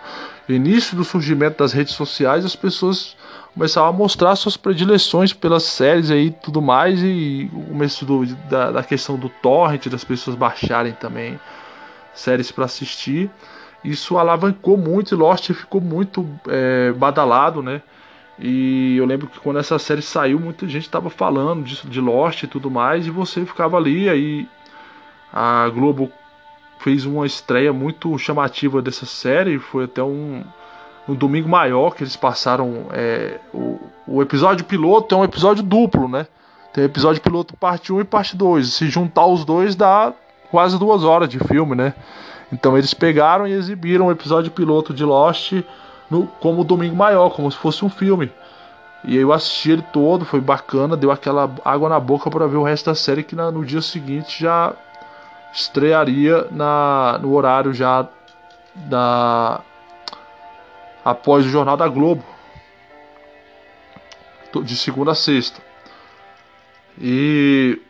[0.48, 3.16] início do surgimento das redes sociais, as pessoas
[3.54, 8.72] começaram a mostrar suas predileções pelas séries aí tudo mais, e o começo do, da,
[8.72, 11.40] da questão do torrent, das pessoas baixarem também
[12.14, 13.30] séries para assistir.
[13.84, 17.82] Isso alavancou muito e Lost ficou muito é, badalado, né?
[18.40, 22.44] E eu lembro que quando essa série saiu, muita gente estava falando disso, de Lost
[22.44, 24.48] e tudo mais, e você ficava ali, aí
[25.32, 26.12] a Globo
[26.80, 30.44] fez uma estreia muito chamativa dessa série, foi até um,
[31.08, 32.88] um domingo maior que eles passaram.
[32.92, 36.28] É, o, o episódio piloto é um episódio duplo, né?
[36.74, 38.74] Tem episódio piloto parte 1 e parte 2.
[38.74, 40.12] Se juntar os dois dá
[40.50, 41.94] quase duas horas de filme, né?
[42.52, 45.54] Então eles pegaram e exibiram o episódio piloto de Lost
[46.14, 48.32] no, como Domingo Maior, como se fosse um filme.
[49.04, 52.64] E eu assisti ele todo, foi bacana, deu aquela água na boca para ver o
[52.64, 54.74] resto da série que na, no dia seguinte já
[55.52, 58.08] estrearia na, no horário já
[58.76, 59.60] da
[61.04, 62.24] após o Jornal da Globo
[64.64, 65.60] de segunda a sexta.
[67.02, 67.82] E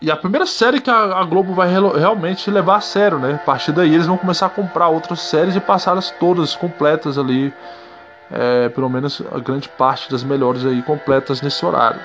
[0.00, 3.34] e a primeira série que a, Globo vai re realmente levar a sério, né?
[3.34, 7.52] A partir daí eles vão começar a comprar outras séries e passá-las todas completas ali.
[8.30, 12.00] É, pelo menos a grande parte das melhores aí completas nesse horário.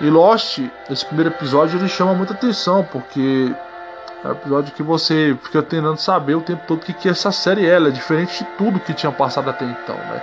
[0.00, 3.54] E Lost, esse primeiro episódio, ele chama muita atenção, porque
[4.24, 7.30] é um episódio que você fica tentando saber o tempo todo o que, que essa
[7.30, 7.74] série é.
[7.74, 10.22] Ela é diferente de tudo que tinha passado até então, né?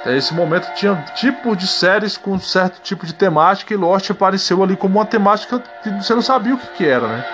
[0.00, 4.62] Até esse momento tinha tipos de séries com certo tipo de temática e Lost apareceu
[4.62, 7.24] ali como uma temática que você não sabia o que, que era, né?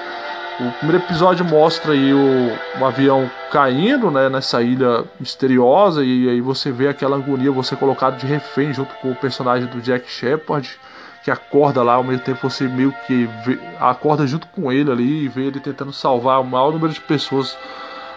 [0.60, 6.40] O primeiro episódio mostra aí o, um avião caindo né, nessa ilha misteriosa e aí
[6.40, 10.78] você vê aquela agonia, você colocado de refém junto com o personagem do Jack Shepard,
[11.24, 15.24] que acorda lá ao mesmo tempo você meio que vê, acorda junto com ele ali
[15.24, 17.56] e vê ele tentando salvar o maior número de pessoas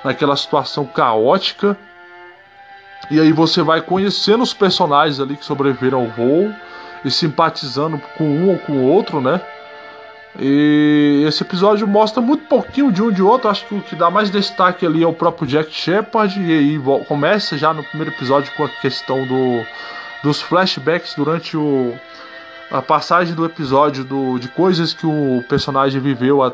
[0.03, 1.77] naquela situação caótica
[3.09, 6.53] e aí você vai conhecendo os personagens ali que sobreviveram ao voo
[7.03, 9.39] e simpatizando com um ou com o outro, né?
[10.37, 13.49] E esse episódio mostra muito pouquinho de um de outro.
[13.49, 16.41] Acho que o que dá mais destaque ali é o próprio Jack Shepard.
[16.41, 19.63] E aí começa já no primeiro episódio com a questão do,
[20.23, 21.93] dos flashbacks durante o,
[22.69, 26.51] a passagem do episódio do, de coisas que o personagem viveu a,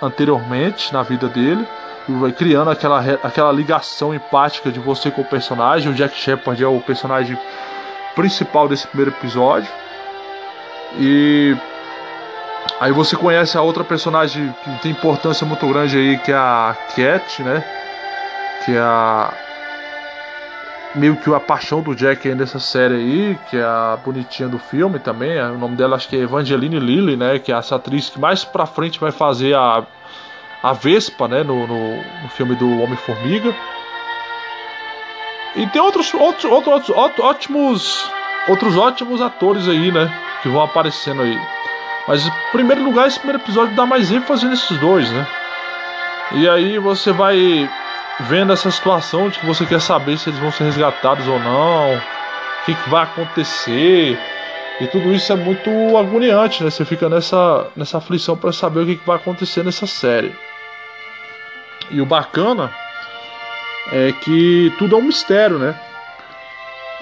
[0.00, 1.66] anteriormente na vida dele
[2.08, 5.92] vai criando aquela, aquela ligação empática de você com o personagem.
[5.92, 7.38] O Jack Shepard é o personagem
[8.14, 9.70] principal desse primeiro episódio.
[10.98, 11.56] E
[12.80, 16.76] aí você conhece a outra personagem que tem importância muito grande aí, que é a
[16.94, 17.64] Cat, né?
[18.64, 19.32] Que é a
[20.94, 24.58] meio que a paixão do Jack aí nessa série aí, que é a bonitinha do
[24.58, 25.40] filme também.
[25.40, 27.38] O nome dela acho que é Evangeline Lilly, né?
[27.38, 29.84] Que é essa atriz que mais pra frente vai fazer a
[30.62, 33.54] a Vespa, né, no, no, no filme do Homem-Formiga.
[35.56, 38.10] E tem outros, outros, outros, outros, ótimos,
[38.48, 40.10] outros ótimos atores aí, né,
[40.42, 41.38] que vão aparecendo aí.
[42.06, 45.26] Mas, em primeiro lugar, esse primeiro episódio dá mais ênfase nesses dois, né?
[46.32, 47.70] E aí você vai
[48.20, 51.94] vendo essa situação de que você quer saber se eles vão ser resgatados ou não,
[51.94, 54.18] o que, que vai acontecer.
[54.80, 56.70] E tudo isso é muito agoniante, né?
[56.70, 60.34] Você fica nessa, nessa aflição para saber o que, que vai acontecer nessa série.
[61.90, 62.72] E o bacana
[63.92, 65.78] é que tudo é um mistério, né?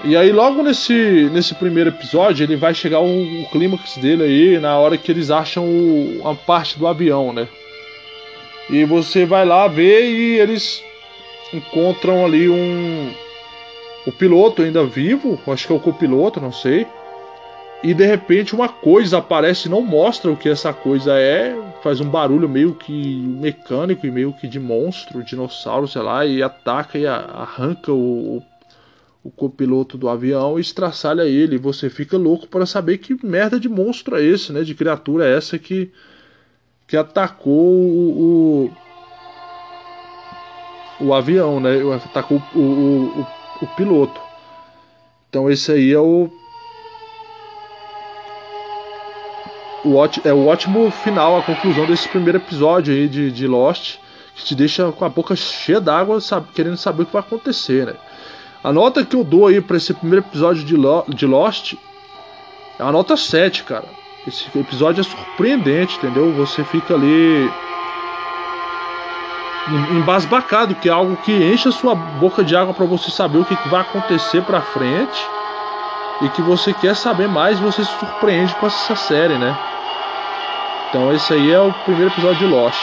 [0.02, 4.58] E aí logo nesse, nesse primeiro episódio ele vai chegar o, o clímax dele aí
[4.58, 7.46] na hora que eles acham o, a parte do avião, né?
[8.70, 10.82] E você vai lá ver e eles
[11.52, 13.12] encontram ali um
[14.06, 16.86] o piloto ainda vivo, acho que é o copiloto, não sei.
[17.82, 22.08] E de repente uma coisa aparece não mostra o que essa coisa é, faz um
[22.08, 27.06] barulho meio que mecânico e meio que de monstro, dinossauro, sei lá, e ataca e
[27.06, 28.42] arranca o,
[29.24, 31.54] o copiloto do avião e estraçalha ele.
[31.54, 34.62] E você fica louco para saber que merda de monstro é esse, né?
[34.62, 35.90] De criatura é essa que,
[36.86, 38.70] que atacou o,
[41.00, 41.78] o, o avião, né?
[42.04, 43.26] Atacou o, o, o,
[43.62, 44.20] o piloto.
[45.30, 46.30] Então esse aí é o
[49.84, 53.96] o ótimo, é o ótimo final, a conclusão desse primeiro episódio aí de, de Lost,
[54.34, 56.18] que te deixa com a boca cheia d'água,
[56.54, 57.94] querendo saber o que vai acontecer, né?
[58.62, 61.74] A nota que eu dou aí para esse primeiro episódio de, Lo, de Lost
[62.78, 63.86] é a nota 7, cara.
[64.26, 66.30] esse episódio é surpreendente, entendeu?
[66.34, 67.50] Você fica ali
[69.92, 73.44] embasbacado, que é algo que enche a sua boca de água para você saber o
[73.44, 75.39] que vai acontecer para frente
[76.22, 79.56] e que você quer saber mais e você se surpreende com essa série, né?
[80.88, 82.78] Então esse aí é o primeiro episódio de Lost.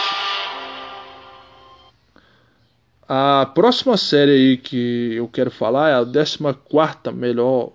[3.07, 7.71] A próxima série aí que eu quero falar é a 14 melhor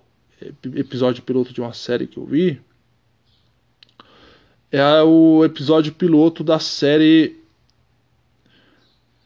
[0.74, 2.60] episódio piloto de uma série que eu vi.
[4.70, 7.36] É o episódio piloto da série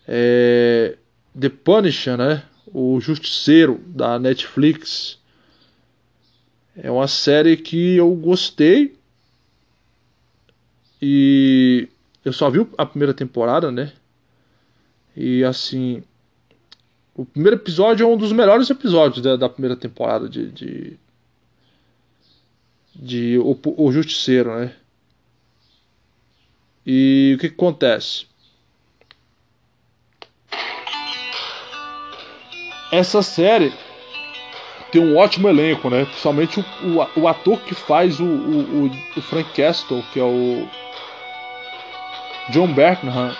[0.06, 0.96] é,
[1.38, 2.42] The Punisher, né?
[2.72, 5.18] O Justiceiro da Netflix.
[6.76, 8.94] É uma série que eu gostei.
[11.00, 11.88] E
[12.24, 13.92] eu só vi a primeira temporada, né?
[15.16, 16.02] E assim.
[17.14, 20.50] O primeiro episódio é um dos melhores episódios da, da primeira temporada de.
[20.50, 20.98] de,
[22.94, 24.74] de o, o Justiceiro, né?
[26.84, 28.26] E o que, que acontece?
[32.92, 33.72] Essa série
[34.90, 36.04] tem um ótimo elenco, né?
[36.04, 40.68] Principalmente o, o, o ator que faz o, o, o, Frank Castle, que é o
[42.50, 43.36] John Berkham,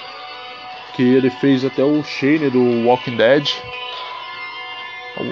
[0.95, 3.49] que ele fez até o Shane do Walking Dead.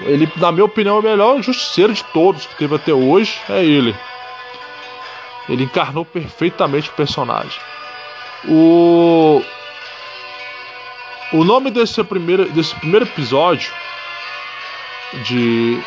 [0.05, 3.39] Ele, na minha opinião, é o melhor justiceiro de todos que teve até hoje.
[3.49, 3.95] É ele.
[5.47, 7.59] Ele encarnou perfeitamente o personagem.
[8.47, 9.43] O,
[11.33, 13.71] o nome desse primeiro, desse primeiro episódio
[15.23, 15.79] de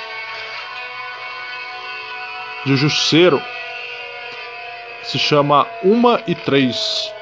[2.69, 3.43] de Justiceiro
[5.03, 7.13] se chama Uma e Três.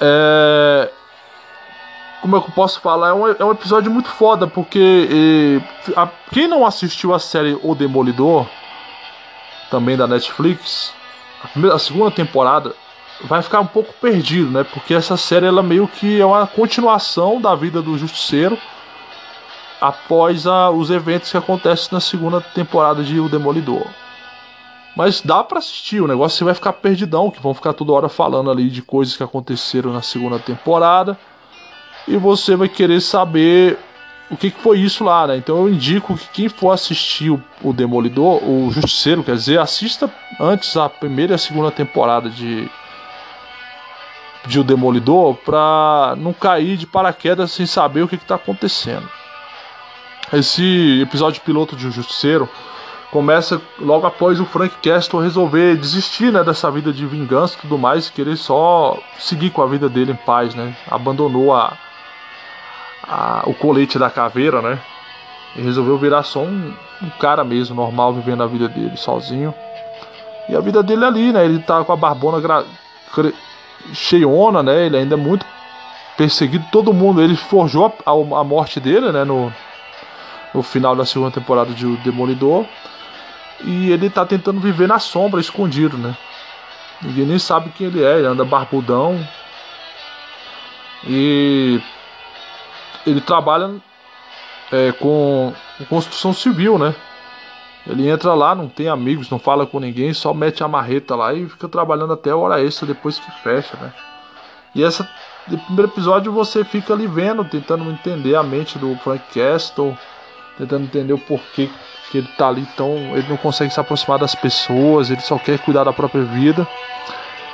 [0.00, 0.88] É...
[2.20, 3.08] Como é que eu posso falar?
[3.08, 5.60] É um, é um episódio muito foda, porque
[5.96, 8.46] a, quem não assistiu a série O Demolidor,
[9.68, 10.94] também da Netflix,
[11.42, 12.76] a, primeira, a segunda temporada,
[13.24, 14.62] vai ficar um pouco perdido, né?
[14.62, 18.56] Porque essa série ela meio que é uma continuação da vida do Justiceiro
[19.82, 23.84] após a, os eventos que acontecem na segunda temporada de O Demolidor.
[24.96, 28.08] Mas dá para assistir, o negócio você vai ficar perdidão, que vão ficar toda hora
[28.08, 31.18] falando ali de coisas que aconteceram na segunda temporada.
[32.06, 33.76] E você vai querer saber
[34.30, 35.36] o que, que foi isso lá, né?
[35.36, 40.12] Então eu indico que quem for assistir o, o Demolidor, o Justiceiro, quer dizer, assista
[40.38, 42.70] antes a primeira e a segunda temporada de
[44.46, 49.08] de O Demolidor pra não cair de paraquedas sem saber o que, está acontecendo.
[50.32, 52.48] Esse episódio piloto de Justiceiro
[53.10, 57.76] começa logo após o Frank Castle resolver desistir né, dessa vida de vingança e tudo
[57.76, 60.74] mais, querer só seguir com a vida dele em paz, né?
[60.90, 61.76] Abandonou a,
[63.06, 64.78] a o colete da caveira, né?
[65.54, 69.54] E resolveu virar só um, um, cara mesmo, normal, vivendo a vida dele sozinho.
[70.48, 71.44] E a vida dele ali, né?
[71.44, 72.64] Ele tá com a barbona gra...
[73.92, 74.86] cheiona, né?
[74.86, 75.44] Ele ainda é muito
[76.16, 77.20] perseguido, todo mundo.
[77.20, 79.24] Ele forjou a, a morte dele, né?
[79.24, 79.52] No,
[80.52, 82.66] no final da segunda temporada de O Demolidor.
[83.64, 86.16] E ele tá tentando viver na sombra, escondido, né?
[87.00, 89.18] Ninguém nem sabe quem ele é, ele anda barbudão.
[91.04, 91.80] E
[93.06, 93.70] ele trabalha
[94.70, 95.52] é, com,
[95.88, 96.94] construção civil, né?
[97.86, 101.34] Ele entra lá, não tem amigos, não fala com ninguém, só mete a marreta lá
[101.34, 103.92] e fica trabalhando até a hora extra depois que fecha, né?
[104.74, 105.08] E essa
[105.48, 109.96] no primeiro episódio você fica ali vendo, tentando entender a mente do Frank Castle,
[110.58, 111.68] tentando entender o porquê
[112.10, 112.94] que ele tá ali tão.
[113.16, 116.66] Ele não consegue se aproximar das pessoas, ele só quer cuidar da própria vida.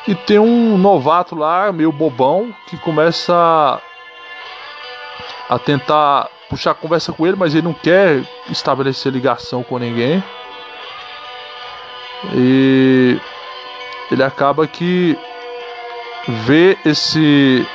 [0.07, 3.81] E tem um novato lá, meio bobão, que começa
[5.49, 10.23] a tentar puxar conversa com ele, mas ele não quer estabelecer ligação com ninguém.
[12.35, 13.19] E
[14.11, 15.17] ele acaba que
[16.46, 17.67] vê esse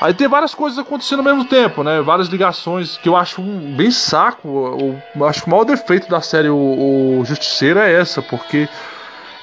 [0.00, 2.00] Aí tem várias coisas acontecendo ao mesmo tempo, né?
[2.00, 5.02] Várias ligações que eu acho bem saco.
[5.14, 8.66] Eu acho que o maior defeito da série o, o Justiceiro é essa, porque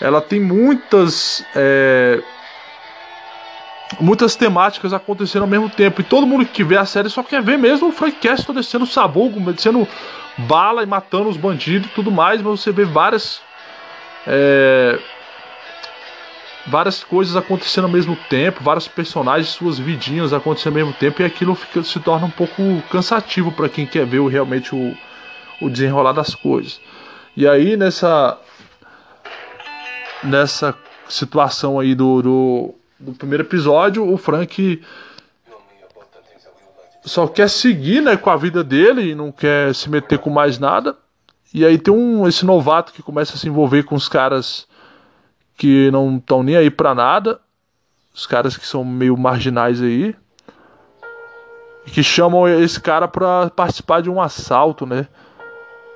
[0.02, 1.46] ela tem muitas.
[1.56, 2.24] É,
[4.00, 6.02] muitas temáticas acontecendo ao mesmo tempo.
[6.02, 8.86] E todo mundo que vê a série só quer ver mesmo o Frank Castle descendo
[8.88, 9.88] sabugo, descendo
[10.38, 13.42] bala e matando os bandidos e tudo mais, mas você vê várias.
[14.26, 15.00] É,
[16.68, 21.26] várias coisas acontecendo ao mesmo tempo, vários personagens, suas vidinhas acontecendo ao mesmo tempo, e
[21.26, 24.96] aquilo fica, se torna um pouco cansativo para quem quer ver realmente o,
[25.62, 26.80] o desenrolar das coisas.
[27.36, 28.38] E aí nessa
[30.24, 30.76] nessa
[31.08, 34.82] situação aí do, do, do primeiro episódio, o Frank
[37.06, 40.60] só quer seguir né, com a vida dele e não quer se meter com mais
[40.60, 40.98] nada.
[41.54, 44.68] E aí tem um esse novato que começa a se envolver com os caras
[45.58, 47.42] que não estão nem aí para nada,
[48.14, 50.16] os caras que são meio marginais aí,
[51.86, 55.08] que chamam esse cara para participar de um assalto, né?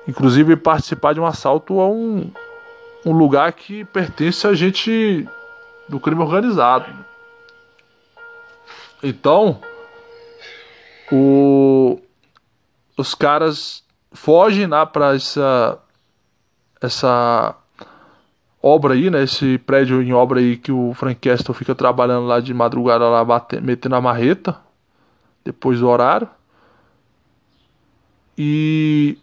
[0.06, 2.30] Inclusive participar de um assalto a um,
[3.06, 5.28] um lugar que pertence a gente
[5.88, 6.86] do crime organizado.
[9.02, 9.60] Então,
[11.10, 12.00] o,
[12.96, 15.78] os caras fogem lá para essa
[16.80, 17.54] essa
[18.62, 19.24] obra aí, né?
[19.24, 23.24] Esse prédio em obra aí que o Frank Castle fica trabalhando lá de madrugada lá
[23.24, 24.56] batendo, metendo a marreta
[25.44, 26.28] depois do horário.
[28.38, 29.18] E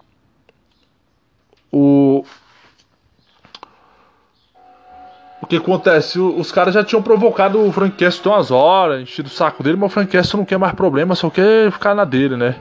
[1.71, 2.23] o
[5.41, 6.19] o que acontece?
[6.19, 9.89] Os caras já tinham provocado o Frank Castle umas horas, enchido o saco dele, mas
[9.89, 12.55] o Frank Castle não quer mais problema, só quer ficar na dele, né?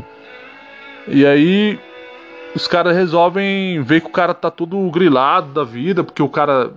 [1.06, 1.78] E aí
[2.54, 6.72] os caras resolvem ver que o cara tá todo grilado da vida, porque o cara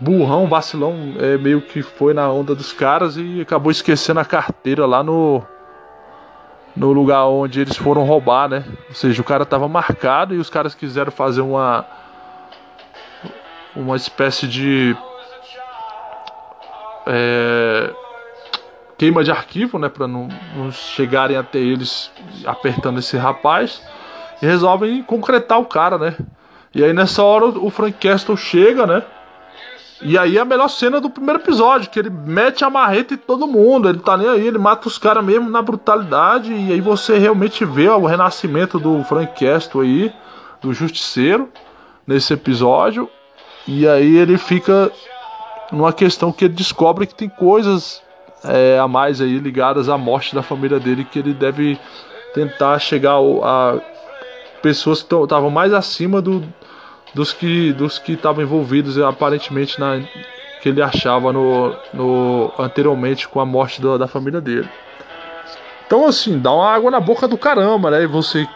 [0.00, 4.86] burrão, vacilão, é meio que foi na onda dos caras e acabou esquecendo a carteira
[4.86, 5.42] lá no
[6.76, 8.64] no lugar onde eles foram roubar, né?
[8.88, 11.84] Ou seja, o cara tava marcado e os caras quiseram fazer uma
[13.74, 14.96] uma espécie de
[17.06, 17.92] é,
[18.98, 22.10] queima de arquivo, né, para não, não chegarem até eles
[22.44, 23.82] apertando esse rapaz
[24.40, 26.16] e resolvem concretar o cara, né?
[26.74, 29.02] E aí nessa hora o Frank Castle chega, né?
[30.02, 33.46] E aí a melhor cena do primeiro episódio, que ele mete a marreta em todo
[33.46, 37.18] mundo, ele tá nem aí, ele mata os caras mesmo na brutalidade, e aí você
[37.18, 40.12] realmente vê o renascimento do Frank Castle aí,
[40.62, 41.50] do Justiceiro,
[42.06, 43.10] nesse episódio.
[43.68, 44.90] E aí ele fica
[45.70, 48.02] numa questão que ele descobre que tem coisas
[48.44, 51.78] é, a mais aí ligadas à morte da família dele que ele deve
[52.34, 53.78] tentar chegar a
[54.62, 56.42] pessoas que estavam mais acima do,
[57.14, 60.00] dos que dos que estavam envolvidos aparentemente na
[60.60, 64.68] que ele achava no, no anteriormente com a morte da, da família dele.
[65.86, 68.02] Então assim, dá uma água na boca do caramba, né?
[68.02, 68.46] E você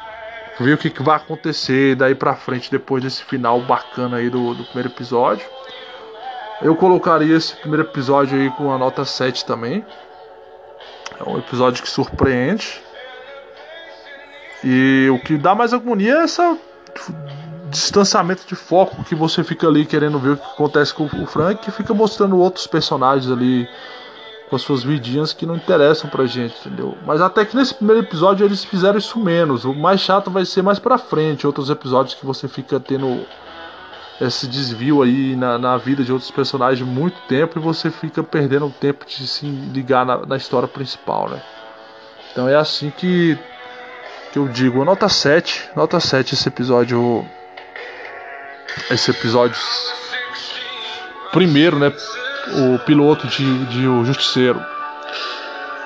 [0.60, 4.54] vê o que, que vai acontecer daí pra frente depois desse final bacana aí do,
[4.54, 5.46] do primeiro episódio.
[6.62, 9.84] Eu colocaria esse primeiro episódio aí com a nota 7 também.
[11.18, 12.82] É um episódio que surpreende.
[14.64, 16.40] E o que dá mais agonia é esse
[17.68, 21.68] distanciamento de foco que você fica ali querendo ver o que acontece com o Frank
[21.68, 23.68] e fica mostrando outros personagens ali
[24.48, 26.96] com as suas vidinhas que não interessam pra gente, entendeu?
[27.04, 29.64] Mas até que nesse primeiro episódio eles fizeram isso menos.
[29.64, 33.26] O mais chato vai ser mais pra frente, outros episódios que você fica tendo
[34.20, 38.66] esse desvio aí na, na vida de outros personagens muito tempo e você fica perdendo
[38.66, 41.42] o tempo de se ligar na, na história principal, né?
[42.30, 43.36] Então é assim que
[44.34, 47.24] que eu digo, nota 7, nota 7 esse episódio
[48.90, 49.56] esse episódio
[51.30, 51.92] primeiro, né,
[52.48, 54.60] o piloto de, de O Justiceiro.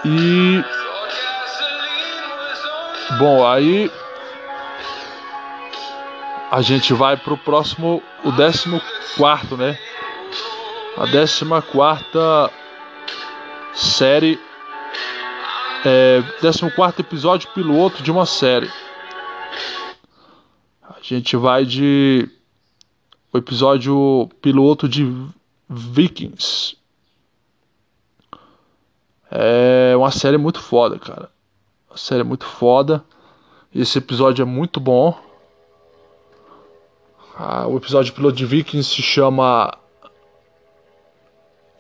[0.03, 0.65] E
[3.19, 3.93] bom, aí
[6.51, 9.79] a gente vai pro próximo, o 14, né?
[10.97, 12.51] A 14
[13.75, 14.41] série
[15.85, 18.71] é, 14 episódio piloto de uma série.
[20.83, 22.29] A gente vai de.
[23.33, 25.05] O episódio piloto de
[25.69, 26.77] Vikings.
[29.31, 31.31] É uma série muito foda, cara.
[31.91, 33.05] Uma série muito foda.
[33.75, 35.19] Esse episódio é muito bom.
[37.37, 39.77] Ah, o episódio piloto de Vikings se chama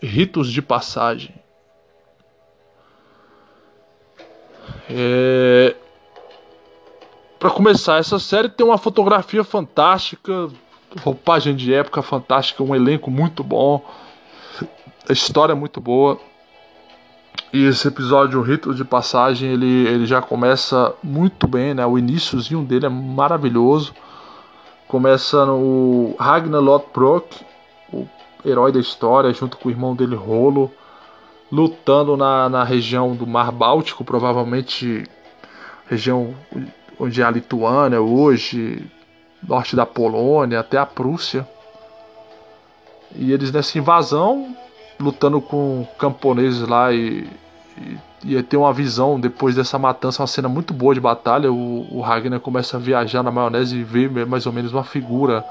[0.00, 1.34] Ritos de Passagem.
[4.90, 5.74] É...
[7.38, 10.48] Para começar, essa série tem uma fotografia fantástica,
[11.02, 13.84] roupagem de época fantástica, um elenco muito bom,
[15.08, 16.18] a história é muito boa.
[17.52, 21.86] E esse episódio, o Rito de Passagem, ele, ele já começa muito bem, né?
[21.86, 23.94] O iníciozinho dele é maravilhoso.
[24.86, 27.40] Começa no Ragnar Lothbrok,
[27.92, 28.06] o
[28.44, 30.70] herói da história, junto com o irmão dele Rolo
[31.50, 35.04] lutando na, na região do Mar Báltico, provavelmente
[35.88, 36.34] região
[36.98, 38.84] onde é a Lituânia hoje,
[39.46, 41.46] norte da Polônia, até a Prússia.
[43.14, 44.54] E eles nessa invasão,
[45.00, 47.26] lutando com camponeses lá e,
[48.24, 51.50] e, e ter uma visão depois dessa matança, uma cena muito boa de batalha.
[51.50, 55.44] O, o Ragnar começa a viajar na maionese e vê mais ou menos uma figura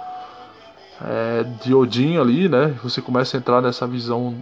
[1.02, 2.76] é, de Odin ali, né?
[2.84, 4.36] Você começa a entrar nessa visão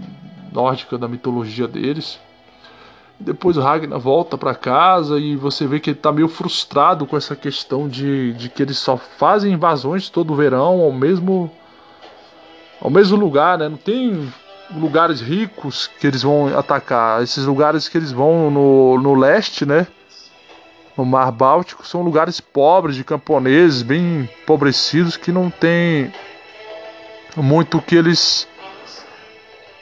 [0.55, 2.19] nórdica da mitologia deles.
[3.19, 7.15] Depois o Ragnar volta para casa e você vê que ele tá meio frustrado com
[7.15, 11.51] essa questão de, de que eles só fazem invasões todo verão ao mesmo
[12.81, 13.69] ao mesmo lugar, né?
[13.69, 14.31] Não tem
[14.75, 17.23] lugares ricos que eles vão atacar.
[17.23, 19.87] Esses lugares que eles vão no, no leste, né?
[20.97, 26.11] No Mar Báltico, são lugares pobres de camponeses, bem empobrecidos, que não tem
[27.35, 28.47] muito que eles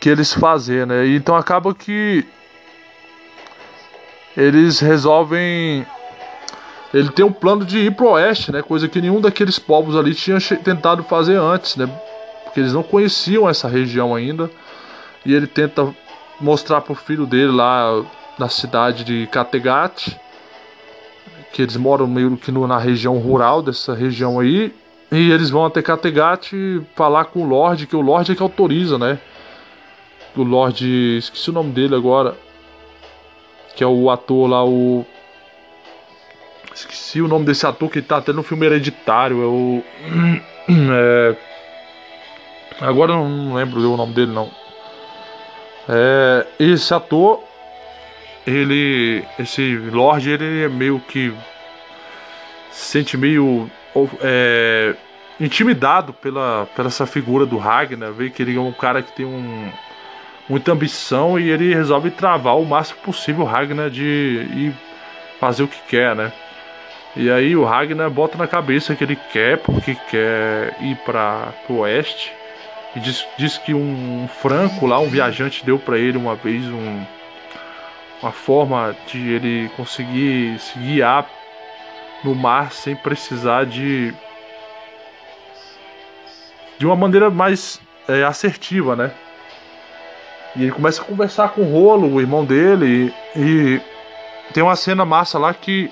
[0.04, 1.08] que eles fazem, né?
[1.08, 2.26] Então acaba que
[4.36, 5.86] eles resolvem
[6.93, 8.62] ele tem um plano de ir pro oeste, né?
[8.62, 11.89] Coisa que nenhum daqueles povos ali tinha tentado fazer antes, né?
[12.43, 14.51] Porque eles não conheciam essa região ainda.
[15.26, 15.95] E ele tenta
[16.38, 18.04] mostrar pro filho dele lá
[18.38, 20.20] na cidade de Kattegat,
[21.54, 24.76] que eles moram meio que no, na região rural dessa região aí.
[25.14, 26.51] E eles vão até Kattegat
[26.93, 29.18] falar com o Lorde, que o Lorde é que autoriza, né?
[30.36, 31.18] O Lorde.
[31.18, 32.36] Esqueci o nome dele agora.
[33.76, 35.06] Que é o ator lá, o.
[36.74, 39.42] Esqueci o nome desse ator que tá até no filme Hereditário.
[39.42, 39.84] É o.
[40.66, 41.36] É...
[42.80, 44.50] Agora eu não lembro o nome dele não.
[45.88, 47.44] É, esse ator,
[48.48, 51.34] ele, esse Lorde, ele é meio que
[52.72, 53.70] se sente meio
[54.22, 54.96] é,
[55.40, 59.26] intimidado pela, pela essa figura do Ragnar, vê que ele é um cara que tem
[59.26, 59.72] um,
[60.50, 64.74] muita ambição e ele resolve travar o máximo possível o Ragnar de ir
[65.39, 66.32] fazer o que quer, né?
[67.16, 71.80] E aí o Ragnar bota na cabeça que ele quer, porque quer ir para o
[71.80, 72.34] oeste
[72.96, 77.06] e diz, diz que um, franco lá, um viajante, deu para ele uma vez um,
[78.22, 81.28] uma forma de ele conseguir se guiar
[82.24, 84.14] no mar sem precisar de
[86.80, 89.12] de uma maneira mais é, assertiva, né?
[90.56, 93.82] E ele começa a conversar com o Rolo, o irmão dele, e, e
[94.54, 95.89] tem uma cena massa lá que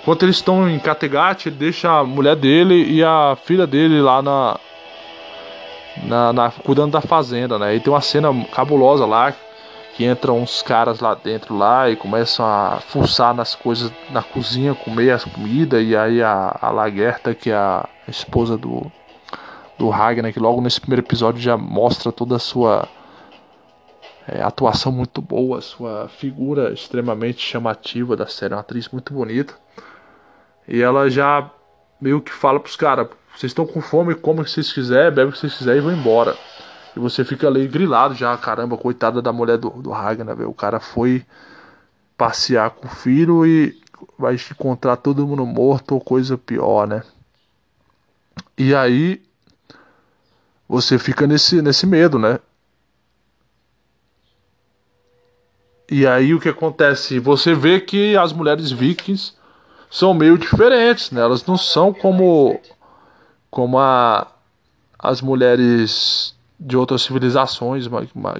[0.00, 4.22] enquanto eles estão em Kattegat, ele deixa a mulher dele e a filha dele lá
[4.22, 4.58] na,
[6.04, 7.74] na, na, cuidando da fazenda, né?
[7.74, 9.34] E tem uma cena cabulosa lá
[9.94, 14.74] que entram uns caras lá dentro lá e começam a fuçar nas coisas na cozinha,
[14.74, 18.90] comer as comidas e aí a, a Lagerta, que é a esposa do
[19.80, 22.86] do Ragnar, que logo nesse primeiro episódio já mostra toda a sua
[24.30, 29.54] é, atuação muito boa, sua figura extremamente chamativa da série, uma atriz muito bonita.
[30.68, 31.50] E ela já
[32.00, 35.30] meio que fala pros caras, vocês estão com fome, come o que vocês quiserem, bebe
[35.30, 36.36] o que vocês quiserem e vão embora.
[36.94, 40.50] E você fica ali grilado já, caramba, coitada da mulher do, do Ragnar, velho.
[40.50, 41.26] O cara foi
[42.16, 43.76] passear com o filho e
[44.16, 47.02] vai encontrar todo mundo morto ou coisa pior, né?
[48.56, 49.20] E aí
[50.68, 52.38] você fica nesse, nesse medo, né?
[55.90, 57.18] E aí o que acontece?
[57.18, 59.32] Você vê que as mulheres vikings
[59.90, 61.20] são meio diferentes, né?
[61.20, 62.60] Elas não são como
[63.50, 64.28] como a,
[64.96, 67.88] as mulheres de outras civilizações,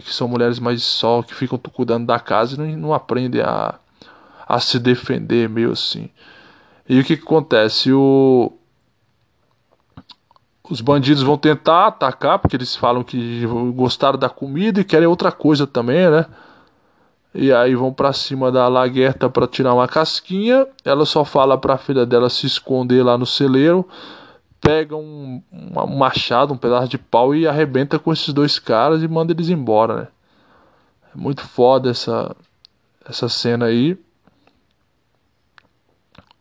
[0.05, 3.75] que são mulheres mais só que ficam cuidando da casa e não, não aprendem a,
[4.47, 6.09] a se defender, meio assim.
[6.89, 7.93] E o que, que acontece?
[7.93, 8.53] O,
[10.71, 13.45] os bandidos vão tentar atacar, porque eles falam que
[13.75, 16.27] gostaram da comida e querem outra coisa também, né?
[17.35, 20.67] E aí vão para cima da laguerta para tirar uma casquinha.
[20.85, 23.87] Ela só fala para a filha dela se esconder lá no celeiro
[24.61, 29.09] pega um, um machado, um pedaço de pau e arrebenta com esses dois caras e
[29.09, 30.09] manda eles embora, né?
[31.15, 32.37] É muito foda essa,
[33.05, 33.99] essa cena aí.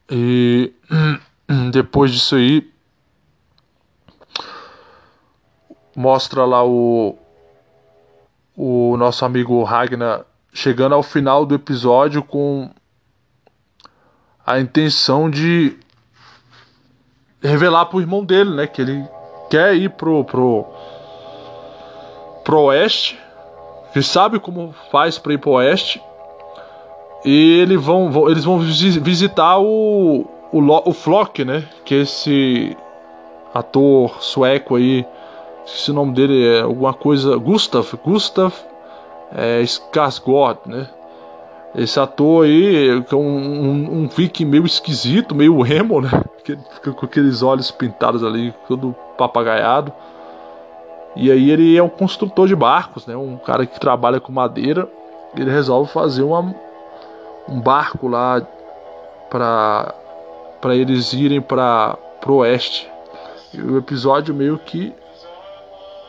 [0.09, 0.73] E
[1.71, 2.69] depois disso aí
[5.95, 7.17] mostra lá o
[8.55, 12.70] o nosso amigo Ragnar chegando ao final do episódio com
[14.45, 15.78] a intenção de
[17.41, 18.68] revelar pro irmão dele, né?
[18.68, 19.08] Que ele
[19.50, 20.66] quer ir pro, pro,
[22.43, 23.20] pro oeste,
[23.93, 26.02] que sabe como faz para ir pro oeste.
[27.24, 31.68] E eles vão, eles vão visitar o, o, o Flock, né?
[31.86, 32.76] Que é esse
[33.54, 35.06] ator sueco aí,
[35.66, 38.54] se o nome dele é alguma coisa, Gustav, Gustav
[39.36, 40.88] é, Skarsgård, né?
[41.75, 46.09] Esse ator aí, que é um, um, um viking meio esquisito, meio emo, né?
[46.43, 49.93] Que fica com aqueles olhos pintados ali, todo papagaiado.
[51.15, 53.15] E aí ele é um construtor de barcos, né?
[53.15, 54.89] Um cara que trabalha com madeira.
[55.36, 56.55] Ele resolve fazer uma,
[57.47, 58.41] um barco lá
[59.30, 59.93] para
[60.59, 62.89] para eles irem para pro oeste.
[63.53, 64.93] E o episódio meio que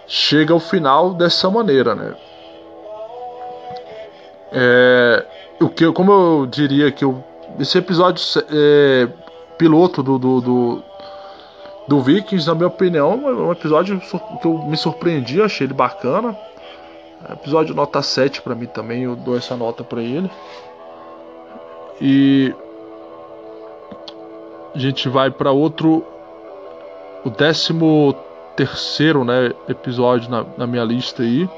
[0.07, 2.15] chega ao final dessa maneira, né?
[4.53, 5.27] É,
[5.61, 7.23] o que, como eu diria que eu,
[7.59, 9.09] esse episódio é,
[9.57, 10.83] piloto do, do, do,
[11.87, 16.37] do, Vikings, na minha opinião, é um episódio que eu me surpreendi, achei ele bacana.
[17.31, 20.31] Episódio nota 7 para mim também, eu dou essa nota para ele.
[22.01, 22.55] E
[24.75, 26.05] a gente vai para outro
[27.25, 28.15] o décimo
[28.57, 31.49] terceiro né, episódio na, na minha lista aí.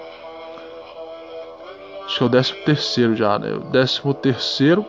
[2.12, 3.54] Acho que é o décimo terceiro já, né?
[3.54, 4.84] O décimo terceiro,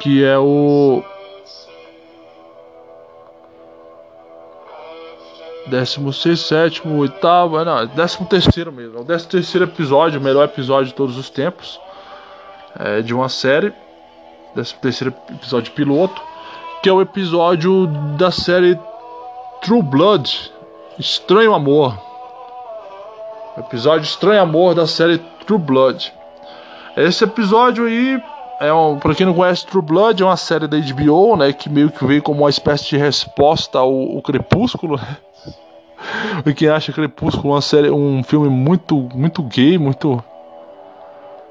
[0.00, 1.00] que é o
[5.68, 8.98] décimo sexto, sétimo, oitavo, é, não, é décimo terceiro mesmo.
[8.98, 11.80] É o décimo terceiro episódio, o melhor episódio de todos os tempos,
[12.80, 13.72] é, de uma série.
[14.56, 16.20] Décimo terceiro episódio piloto,
[16.82, 17.86] que é o episódio
[18.18, 18.76] da série
[19.60, 20.52] True Blood,
[20.98, 21.96] Estranho Amor.
[23.56, 26.12] Episódio Estranho Amor da série True Blood.
[26.96, 28.22] Esse episódio aí
[28.60, 31.68] é um, para quem não conhece True Blood, é uma série da HBO, né, que
[31.68, 34.98] meio que veio como uma espécie de resposta ao, ao Crepúsculo.
[36.42, 36.42] Né?
[36.44, 40.22] e quem acha Crepúsculo uma série, um filme muito muito gay, muito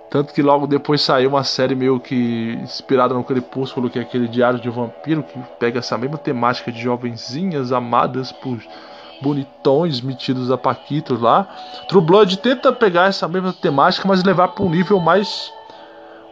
[0.10, 4.28] tanto que logo depois saiu uma série meio que inspirada no Crepúsculo, que é aquele
[4.28, 8.60] Diário de Vampiro, que pega essa mesma temática de jovenzinhas amadas por
[9.22, 11.48] bonitões metidos a paquitos lá.
[11.88, 15.52] True Blood tenta pegar essa mesma temática, mas levar para um nível mais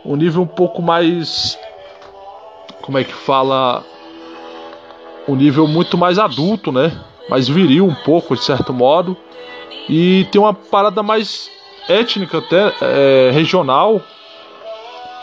[0.06, 1.58] um nível um pouco mais
[2.82, 3.84] como é que fala
[5.28, 6.92] um nível muito mais adulto, né?
[7.30, 9.16] Mais viril um pouco de certo modo
[9.88, 11.50] e tem uma parada mais
[11.88, 14.02] étnica até é, regional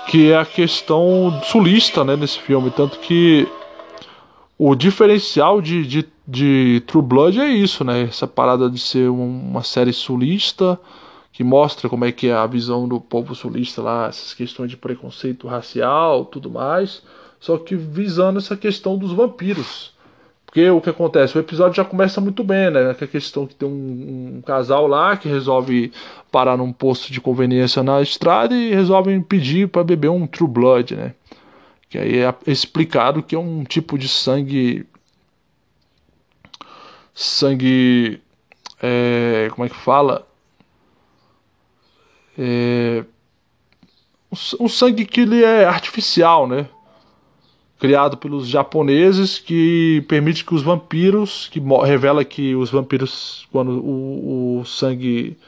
[0.07, 2.17] que é a questão sulista, né?
[2.17, 3.49] Nesse filme, tanto que
[4.59, 8.03] o diferencial de, de de True Blood é isso, né?
[8.03, 10.79] Essa parada de ser uma série sulista
[11.33, 14.77] que mostra como é que é a visão do povo sulista lá, essas questões de
[14.77, 17.03] preconceito racial, tudo mais,
[17.39, 19.95] só que visando essa questão dos vampiros.
[20.47, 21.37] Porque o que acontece?
[21.37, 22.95] O episódio já começa muito bem, né?
[22.95, 25.93] Que a questão que tem um, um, casal lá que resolve
[26.33, 30.97] parar num posto de conveniência na estrada e resolvem pedir para beber um True Blood,
[30.97, 31.13] né?
[31.97, 34.87] Que aí é explicado que é um tipo de sangue
[37.15, 38.21] sangue.
[38.83, 40.29] É, como é que fala?
[42.37, 43.03] É,
[44.61, 46.69] um sangue que ele é artificial, né?
[47.79, 54.61] Criado pelos japoneses que permite que os vampiros, que revela que os vampiros, quando o,
[54.61, 55.39] o sangue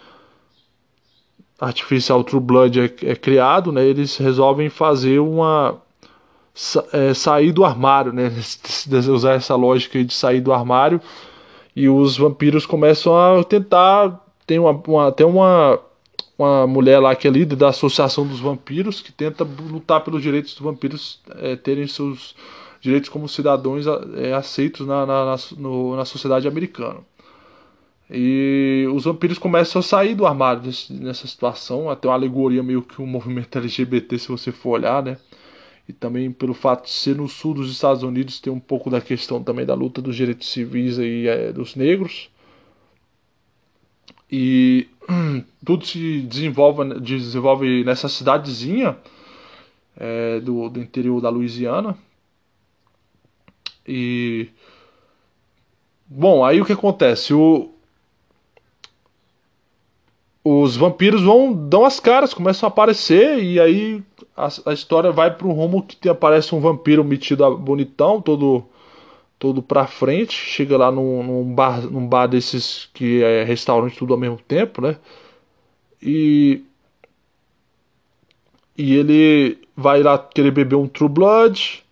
[1.61, 3.85] artificial True Blood é, é, criado, né?
[3.85, 5.79] Eles resolvem fazer uma
[6.93, 8.31] é, sair do armário, né?
[9.13, 11.01] Usar essa lógica de sair do armário
[11.75, 14.25] e os vampiros começam a tentar.
[14.47, 15.79] Tem uma, uma, tem uma,
[16.39, 20.55] uma mulher lá que é líder da Associação dos Vampiros que tenta lutar pelos direitos
[20.55, 22.35] dos vampiros é, terem seus
[22.81, 23.85] direitos como cidadãos
[24.17, 27.01] é, aceitos na, na, na, no, na sociedade americana.
[28.11, 32.81] E os vampiros começam a sair do armário desse, nessa situação, até uma alegoria meio
[32.81, 35.19] que um movimento LGBT, se você for olhar, né?
[35.89, 39.01] E também pelo fato de ser no sul dos Estados Unidos tem um pouco da
[39.01, 42.29] questão também da luta dos direitos civis aí, é, dos negros.
[44.31, 44.87] E
[45.65, 48.99] tudo se desenvolve, desenvolve nessa cidadezinha
[49.97, 51.97] é, do, do interior da Louisiana.
[53.87, 54.51] E
[56.07, 57.33] bom aí o que acontece?
[57.33, 57.73] O
[60.49, 64.03] os vampiros vão dão as caras começam a aparecer e aí
[64.37, 68.65] a, a história vai para um rumo que tem, aparece um vampiro metido bonitão, todo
[69.39, 74.13] todo pra frente, chega lá num, num, bar, num bar desses que é restaurante tudo
[74.13, 74.97] ao mesmo tempo, né?
[76.03, 76.63] E
[78.77, 81.85] e ele vai lá querer beber um True Blood.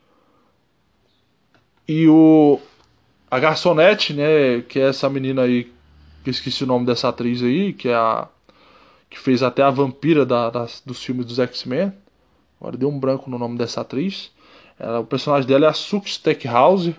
[1.89, 2.61] E o
[3.31, 5.71] a garçonete, né, que é essa menina aí,
[6.25, 8.29] que esqueci o nome dessa atriz aí, que é a
[9.09, 11.93] que fez até a vampira da, das, dos filmes dos X-Men.
[12.61, 14.31] Agora deu um branco no nome dessa atriz.
[14.79, 16.95] Ela, o personagem dela é a Suk Stackhouse.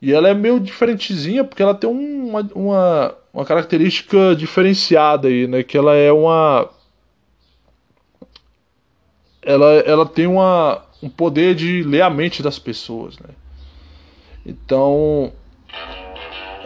[0.00, 5.62] E ela é meio diferentezinha porque ela tem uma, uma, uma característica diferenciada aí, né?
[5.62, 6.68] Que ela é uma.
[9.40, 13.30] Ela, ela tem uma, um poder de ler a mente das pessoas, né?
[14.44, 15.32] Então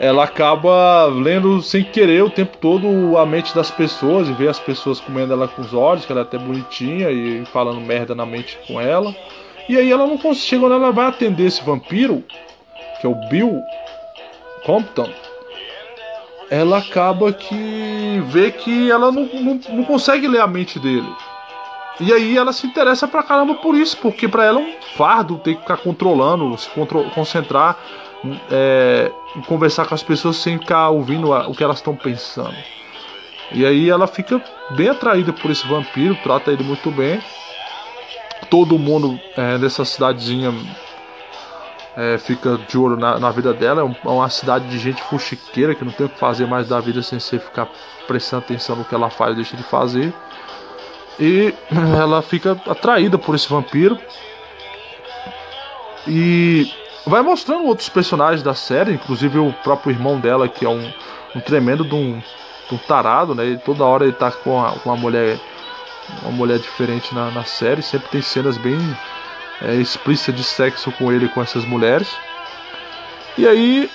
[0.01, 4.59] ela acaba lendo sem querer o tempo todo a mente das pessoas e vê as
[4.59, 8.25] pessoas comendo ela com os olhos, que ela é até bonitinha e falando merda na
[8.25, 9.15] mente com ela.
[9.69, 12.25] E aí ela não consegue, quando ela vai atender esse vampiro,
[12.99, 13.61] que é o Bill
[14.65, 15.11] Compton,
[16.51, 21.15] ela acaba que vê que ela não, não, não consegue ler a mente dele.
[22.01, 25.37] E aí ela se interessa pra caramba por isso, porque pra ela é um fardo
[25.37, 26.71] ter que ficar controlando, se
[27.15, 27.79] concentrar
[28.51, 29.11] é,
[29.47, 32.57] conversar com as pessoas sem ficar ouvindo o que elas estão pensando.
[33.53, 34.41] E aí ela fica
[34.71, 37.21] bem atraída por esse vampiro, trata ele muito bem.
[38.49, 40.53] Todo mundo é, dessa cidadezinha
[41.97, 43.83] é, fica de olho na, na vida dela.
[43.83, 46.81] É, é uma cidade de gente fuxiqueira que não tem o que fazer mais da
[46.81, 47.69] vida sem ser ficar
[48.07, 50.13] prestando atenção no que ela faz ou deixa de fazer.
[51.19, 51.53] E
[51.99, 53.99] ela fica atraída por esse vampiro.
[56.07, 56.73] E
[57.07, 60.93] vai mostrando outros personagens da série, inclusive o próprio irmão dela, que é um,
[61.35, 62.21] um tremendo de um,
[62.69, 63.47] de um tarado, né?
[63.47, 65.39] E toda hora ele tá com uma, uma mulher
[66.23, 68.79] uma mulher diferente na, na série, sempre tem cenas bem
[69.63, 72.09] é, explícitas de sexo com ele com essas mulheres.
[73.39, 73.91] E aí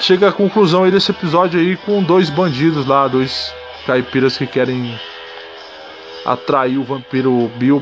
[0.00, 3.54] chega a conclusão aí desse episódio aí com dois bandidos lá, dois
[3.86, 4.98] caipiras que querem
[6.24, 7.80] atrair o vampiro Bill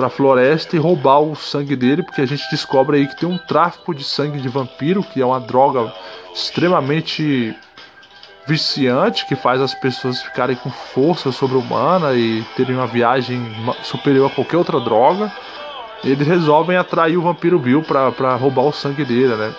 [0.00, 3.28] pra, pra floresta e roubar o sangue dele, porque a gente descobre aí que tem
[3.28, 5.92] um tráfico de sangue de vampiro, que é uma droga
[6.34, 7.54] extremamente
[8.46, 14.34] viciante que faz as pessoas ficarem com força sobre-humana e terem uma viagem superior a
[14.34, 15.30] qualquer outra droga.
[16.02, 19.54] Eles resolvem atrair o vampiro Bill para roubar o sangue dele, né?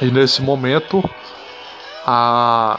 [0.00, 1.02] E nesse momento
[2.06, 2.78] a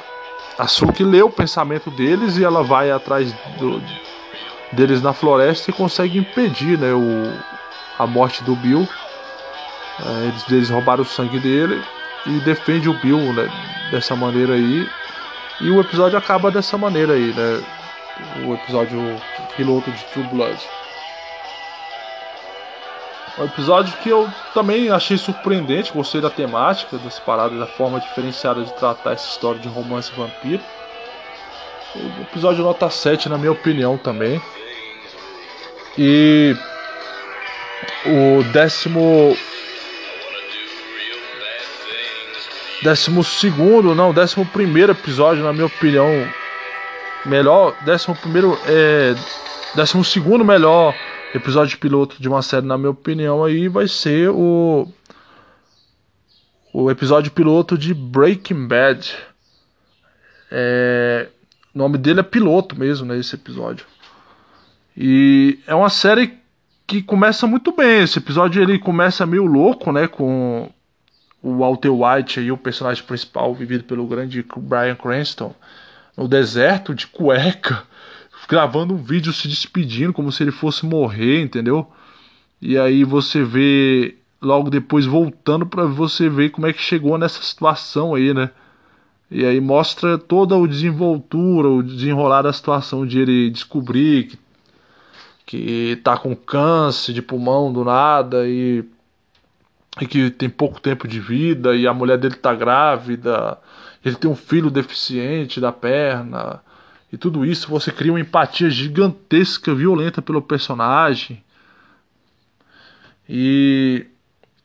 [0.58, 3.82] a Suki lê o pensamento deles e ela vai atrás do,
[4.74, 7.34] deles na floresta e consegue impedir né, o,
[7.98, 8.88] a morte do Bill.
[10.00, 11.82] É, eles, eles roubaram o sangue dele
[12.26, 13.50] e defende o Bill né,
[13.92, 14.88] dessa maneira aí.
[15.62, 17.64] E o episódio acaba dessa maneira aí, né?
[18.46, 19.00] O episódio
[19.56, 20.60] piloto de True Blood.
[23.38, 28.64] Um episódio que eu também achei surpreendente, gostei da temática, das paradas, da forma diferenciada
[28.64, 30.62] de tratar essa história de romance vampiro.
[31.96, 34.42] O episódio nota 7 na minha opinião também.
[35.98, 36.56] E
[38.06, 39.38] o décimo
[42.82, 46.08] décimo segundo, não, décimo primeiro episódio na minha opinião
[47.26, 49.14] melhor, décimo primeiro é
[49.76, 50.94] décimo segundo melhor
[51.34, 54.88] episódio piloto de uma série, na minha opinião, aí vai ser o
[56.74, 59.16] o episódio piloto de Breaking Bad.
[60.52, 61.30] É,
[61.74, 63.18] o nome dele é piloto mesmo, né?
[63.18, 63.86] Esse episódio.
[64.96, 66.34] E é uma série
[66.86, 68.04] que começa muito bem.
[68.04, 70.08] Esse episódio ele começa meio louco, né?
[70.08, 70.70] Com
[71.42, 75.54] o Walter White aí, o personagem principal, vivido pelo grande Brian Cranston,
[76.16, 77.84] no deserto de cueca
[78.48, 81.90] gravando um vídeo se despedindo como se ele fosse morrer, entendeu?
[82.62, 87.42] E aí você vê logo depois voltando para você ver como é que chegou nessa
[87.42, 88.50] situação aí, né?
[89.32, 94.38] E aí mostra toda o desenvoltura, o desenrolar da situação de ele descobrir que,
[95.54, 98.84] que tá com câncer de pulmão do nada e,
[100.02, 103.60] e que tem pouco tempo de vida e a mulher dele tá grávida,
[104.04, 106.60] ele tem um filho deficiente da perna
[107.12, 111.44] e tudo isso você cria uma empatia gigantesca, violenta pelo personagem.
[113.30, 114.08] E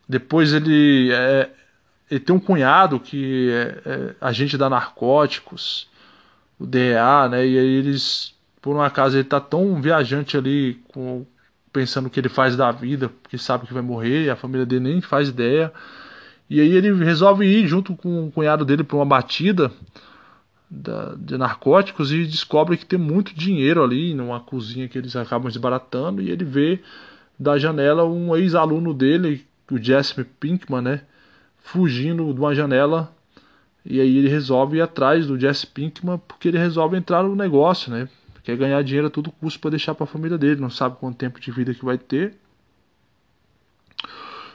[0.08, 1.50] depois ele, é,
[2.10, 5.86] ele tem um cunhado que é, é agente da narcóticos,
[6.58, 7.46] o DEA, né?
[7.46, 8.34] E aí eles,
[8.68, 11.24] por um acaso, ele tá tão viajante ali, com,
[11.72, 14.92] pensando o que ele faz da vida, porque sabe que vai morrer, a família dele
[14.92, 15.72] nem faz ideia.
[16.50, 19.72] E aí ele resolve ir junto com o cunhado dele para uma batida
[20.70, 25.48] da, de narcóticos e descobre que tem muito dinheiro ali numa cozinha que eles acabam
[25.48, 26.20] desbaratando.
[26.20, 26.82] E ele vê
[27.38, 31.00] da janela um ex-aluno dele, o Jesse Pinkman, né,
[31.56, 33.10] fugindo de uma janela.
[33.82, 37.90] E aí ele resolve ir atrás do Jesse Pinkman porque ele resolve entrar no negócio,
[37.90, 38.06] né,
[38.48, 41.18] quer ganhar dinheiro a todo custo para deixar para a família dele, não sabe quanto
[41.18, 42.34] tempo de vida que vai ter.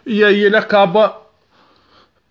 [0.03, 1.21] E aí ele acaba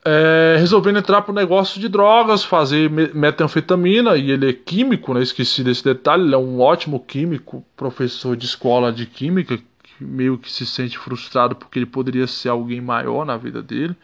[0.04, 5.22] é, resolvendo entrar pro negócio de drogas, fazer metanfetamina, e ele é químico, né?
[5.22, 10.38] Esqueci desse detalhe, ele é um ótimo químico, professor de escola de química, que meio
[10.38, 13.94] que se sente frustrado porque ele poderia ser alguém maior na vida dele.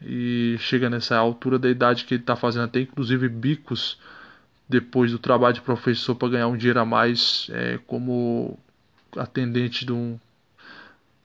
[0.00, 3.98] E chega nessa altura da idade que ele está fazendo até inclusive bicos
[4.70, 8.56] depois do trabalho de professor para ganhar um dinheiro a mais é, como
[9.16, 10.16] atendente de um,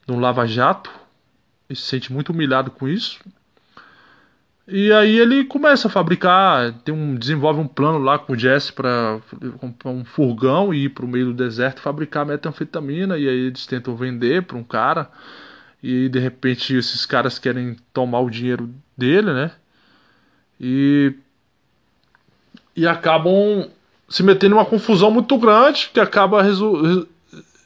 [0.08, 0.90] de um lava-jato.
[1.70, 3.20] E se sente muito humilhado com isso.
[4.68, 8.74] E aí ele começa a fabricar, tem um, desenvolve um plano lá com o Jesse
[8.74, 9.20] para
[9.60, 13.16] comprar um furgão e ir para o meio do deserto fabricar metanfetamina.
[13.16, 15.10] E aí eles tentam vender para um cara.
[15.84, 19.52] E de repente esses caras querem tomar o dinheiro dele, né?
[20.60, 21.14] E,
[22.76, 23.70] e acabam
[24.08, 26.42] se metendo em uma confusão muito grande que acaba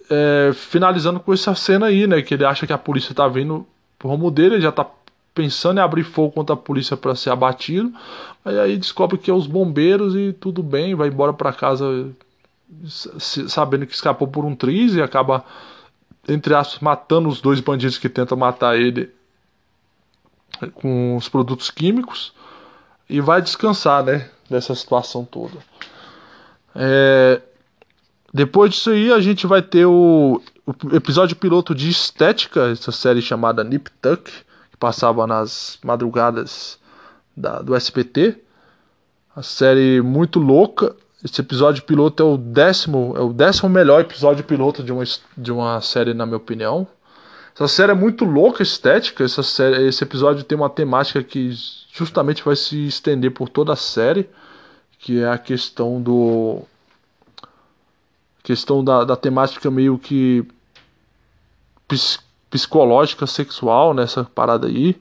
[0.10, 2.22] é, finalizando com essa cena aí, né?
[2.22, 3.66] Que ele acha que a polícia tá vindo
[3.98, 4.86] pro rumo dele, ele já tá
[5.34, 7.94] pensando em abrir fogo contra a polícia para ser abatido.
[8.44, 12.10] Mas aí descobre que é os bombeiros e tudo bem, vai embora para casa
[13.48, 15.44] sabendo que escapou por um triz e acaba,
[16.28, 19.10] entre aspas, matando os dois bandidos que tentam matar ele
[20.76, 22.34] com os produtos químicos
[23.10, 24.30] e vai descansar, né?
[24.50, 25.58] Dessa situação toda.
[26.76, 27.42] É,
[28.34, 33.22] depois disso aí, a gente vai ter o, o, episódio piloto de Estética, essa série
[33.22, 34.24] chamada Nip Tuck,
[34.72, 36.80] que passava nas madrugadas
[37.36, 38.38] da, do SPT.
[39.36, 40.96] A série muito louca.
[41.24, 45.04] Esse episódio piloto é o décimo, é o décimo melhor episódio piloto de uma,
[45.38, 46.88] de uma série, na minha opinião.
[47.60, 49.26] Essa série é muito louca, estética.
[49.26, 51.52] Essa série, esse episódio tem uma temática que
[51.92, 54.30] justamente vai se estender por toda a série,
[54.98, 56.62] que é a questão do
[58.42, 60.48] questão da, da temática meio que
[61.86, 64.96] ps, psicológica, sexual nessa parada aí.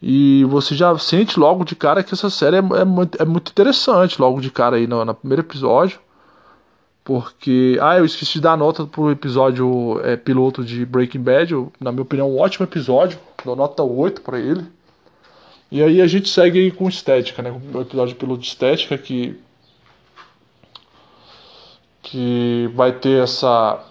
[0.00, 3.50] E você já sente logo de cara que essa série é, é, muito, é muito
[3.50, 5.98] interessante, logo de cara aí no, no, primeiro episódio.
[7.04, 7.78] Porque.
[7.80, 11.54] Ah, eu esqueci de dar nota pro episódio é, piloto de Breaking Bad.
[11.80, 13.18] Na minha opinião, um ótimo episódio.
[13.44, 14.64] Dou nota 8 para ele.
[15.70, 17.50] E aí a gente segue com estética, né?
[17.72, 19.38] O episódio piloto de estética que
[22.02, 23.84] que vai ter essa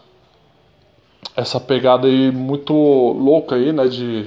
[1.36, 4.26] essa pegada aí muito louca aí, né, de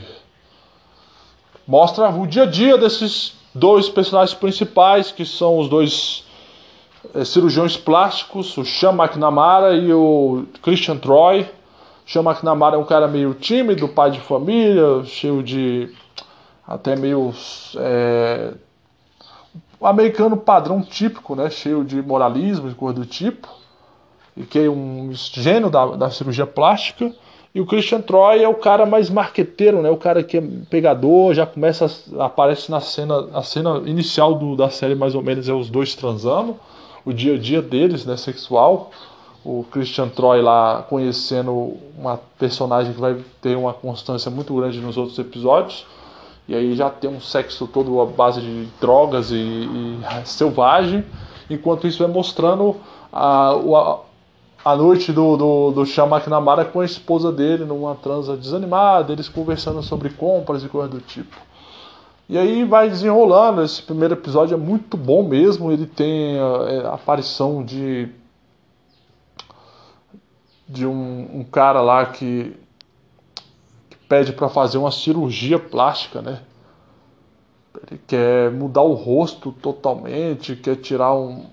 [1.66, 6.24] mostra o dia a dia desses dois personagens principais, que são os dois
[7.24, 11.46] cirurgiões plásticos, o Sean McNamara e o Christian Troy.
[12.07, 15.90] Sean McNamara é um cara meio tímido, pai de família, cheio de
[16.66, 17.32] até meio
[17.76, 18.55] é,
[19.80, 23.62] americano padrão típico, né, cheio de moralismo e coisa do tipo
[24.48, 27.12] que é um gênio da, da cirurgia plástica.
[27.55, 29.90] E o Christian Troy é o cara mais marqueteiro, né?
[29.90, 31.86] O cara que é pegador, já começa
[32.18, 35.94] aparece na cena, a cena inicial do, da série mais ou menos é os dois
[35.94, 36.57] transando,
[37.05, 38.90] o dia a dia deles, né, sexual.
[39.44, 44.96] O Christian Troy lá conhecendo uma personagem que vai ter uma constância muito grande nos
[44.96, 45.84] outros episódios.
[46.46, 51.05] E aí já tem um sexo todo à base de drogas e, e selvagem.
[51.50, 52.76] Enquanto isso vai mostrando
[53.12, 53.98] a, a
[54.64, 59.28] a noite do, do, do Sean McNamara com a esposa dele numa transa desanimada, eles
[59.28, 61.36] conversando sobre compras e coisas do tipo.
[62.33, 66.87] E aí vai desenrolando, esse primeiro episódio é muito bom mesmo, ele tem a, é,
[66.87, 68.09] a aparição de
[70.66, 72.57] de um, um cara lá que,
[73.91, 76.41] que pede para fazer uma cirurgia plástica, né?
[77.91, 81.45] Ele quer mudar o rosto totalmente, quer tirar um,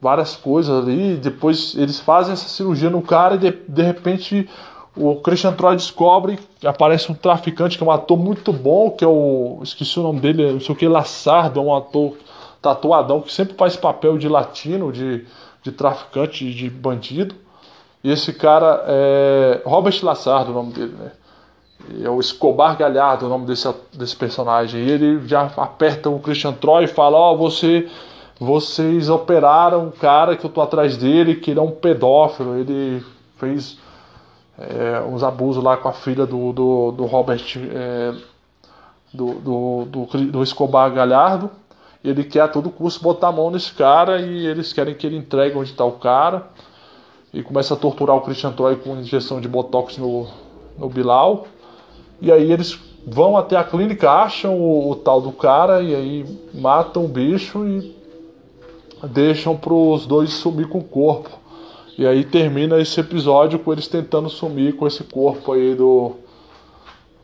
[0.00, 1.16] várias coisas ali.
[1.18, 4.50] Depois eles fazem essa cirurgia no cara e de, de repente
[4.96, 9.04] o Christian Troy descobre que aparece um traficante que é um ator muito bom, que
[9.04, 9.60] é o.
[9.62, 12.16] Esqueci o nome dele, não sei o que, Lassardo, é um ator
[12.60, 15.24] tatuadão que sempre faz papel de latino, de,
[15.62, 17.34] de traficante, de bandido.
[18.04, 19.62] E esse cara é.
[19.64, 21.12] Robert Lassardo, o nome dele, né?
[22.04, 24.84] É o Escobar Galhardo, o nome desse, desse personagem.
[24.84, 27.88] E ele já aperta o Christian Troy e fala: Ó, oh, você
[28.38, 33.02] vocês operaram um cara que eu tô atrás dele, que ele é um pedófilo, ele
[33.38, 33.78] fez
[34.58, 38.14] é, uns abusos lá com a filha do, do, do Robert, é,
[39.12, 41.50] do, do, do, do, Escobar Galhardo.
[42.04, 45.16] Ele quer a todo custo botar a mão nesse cara e eles querem que ele
[45.16, 46.48] entregue onde está o cara.
[47.32, 50.26] E começa a torturar o Christian Troy com injeção de botox no,
[50.76, 51.46] no Bilal.
[52.20, 56.38] E aí eles vão até a clínica, acham o, o tal do cara e aí
[56.52, 57.96] matam o bicho e
[59.08, 61.41] deixam para os dois sumir com o corpo.
[61.98, 66.16] E aí termina esse episódio com eles tentando sumir com esse corpo aí do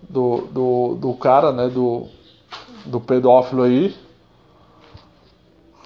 [0.08, 2.06] do, do, do cara, né, do,
[2.86, 3.94] do pedófilo aí.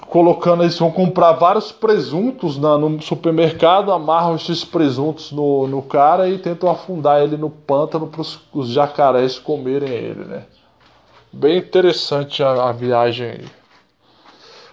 [0.08, 6.28] Colocando, eles vão comprar vários presuntos na, no supermercado, amarram esses presuntos no, no cara
[6.28, 10.44] e tentam afundar ele no pântano para os jacarés comerem ele, né?
[11.32, 13.61] Bem interessante a, a viagem aí.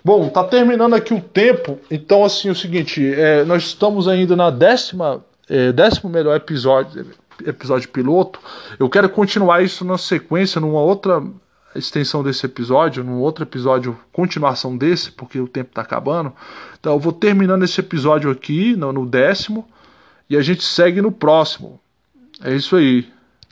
[0.03, 4.49] Bom, tá terminando aqui o tempo, então assim, o seguinte, é, nós estamos ainda na
[4.49, 7.05] décima, é, décimo melhor episódio,
[7.45, 8.39] episódio piloto.
[8.79, 11.21] Eu quero continuar isso na sequência, numa outra
[11.75, 16.33] extensão desse episódio, num outro episódio, continuação desse, porque o tempo tá acabando.
[16.79, 19.67] Então eu vou terminando esse episódio aqui, no, no décimo,
[20.29, 21.79] e a gente segue no próximo.
[22.41, 23.07] É isso aí.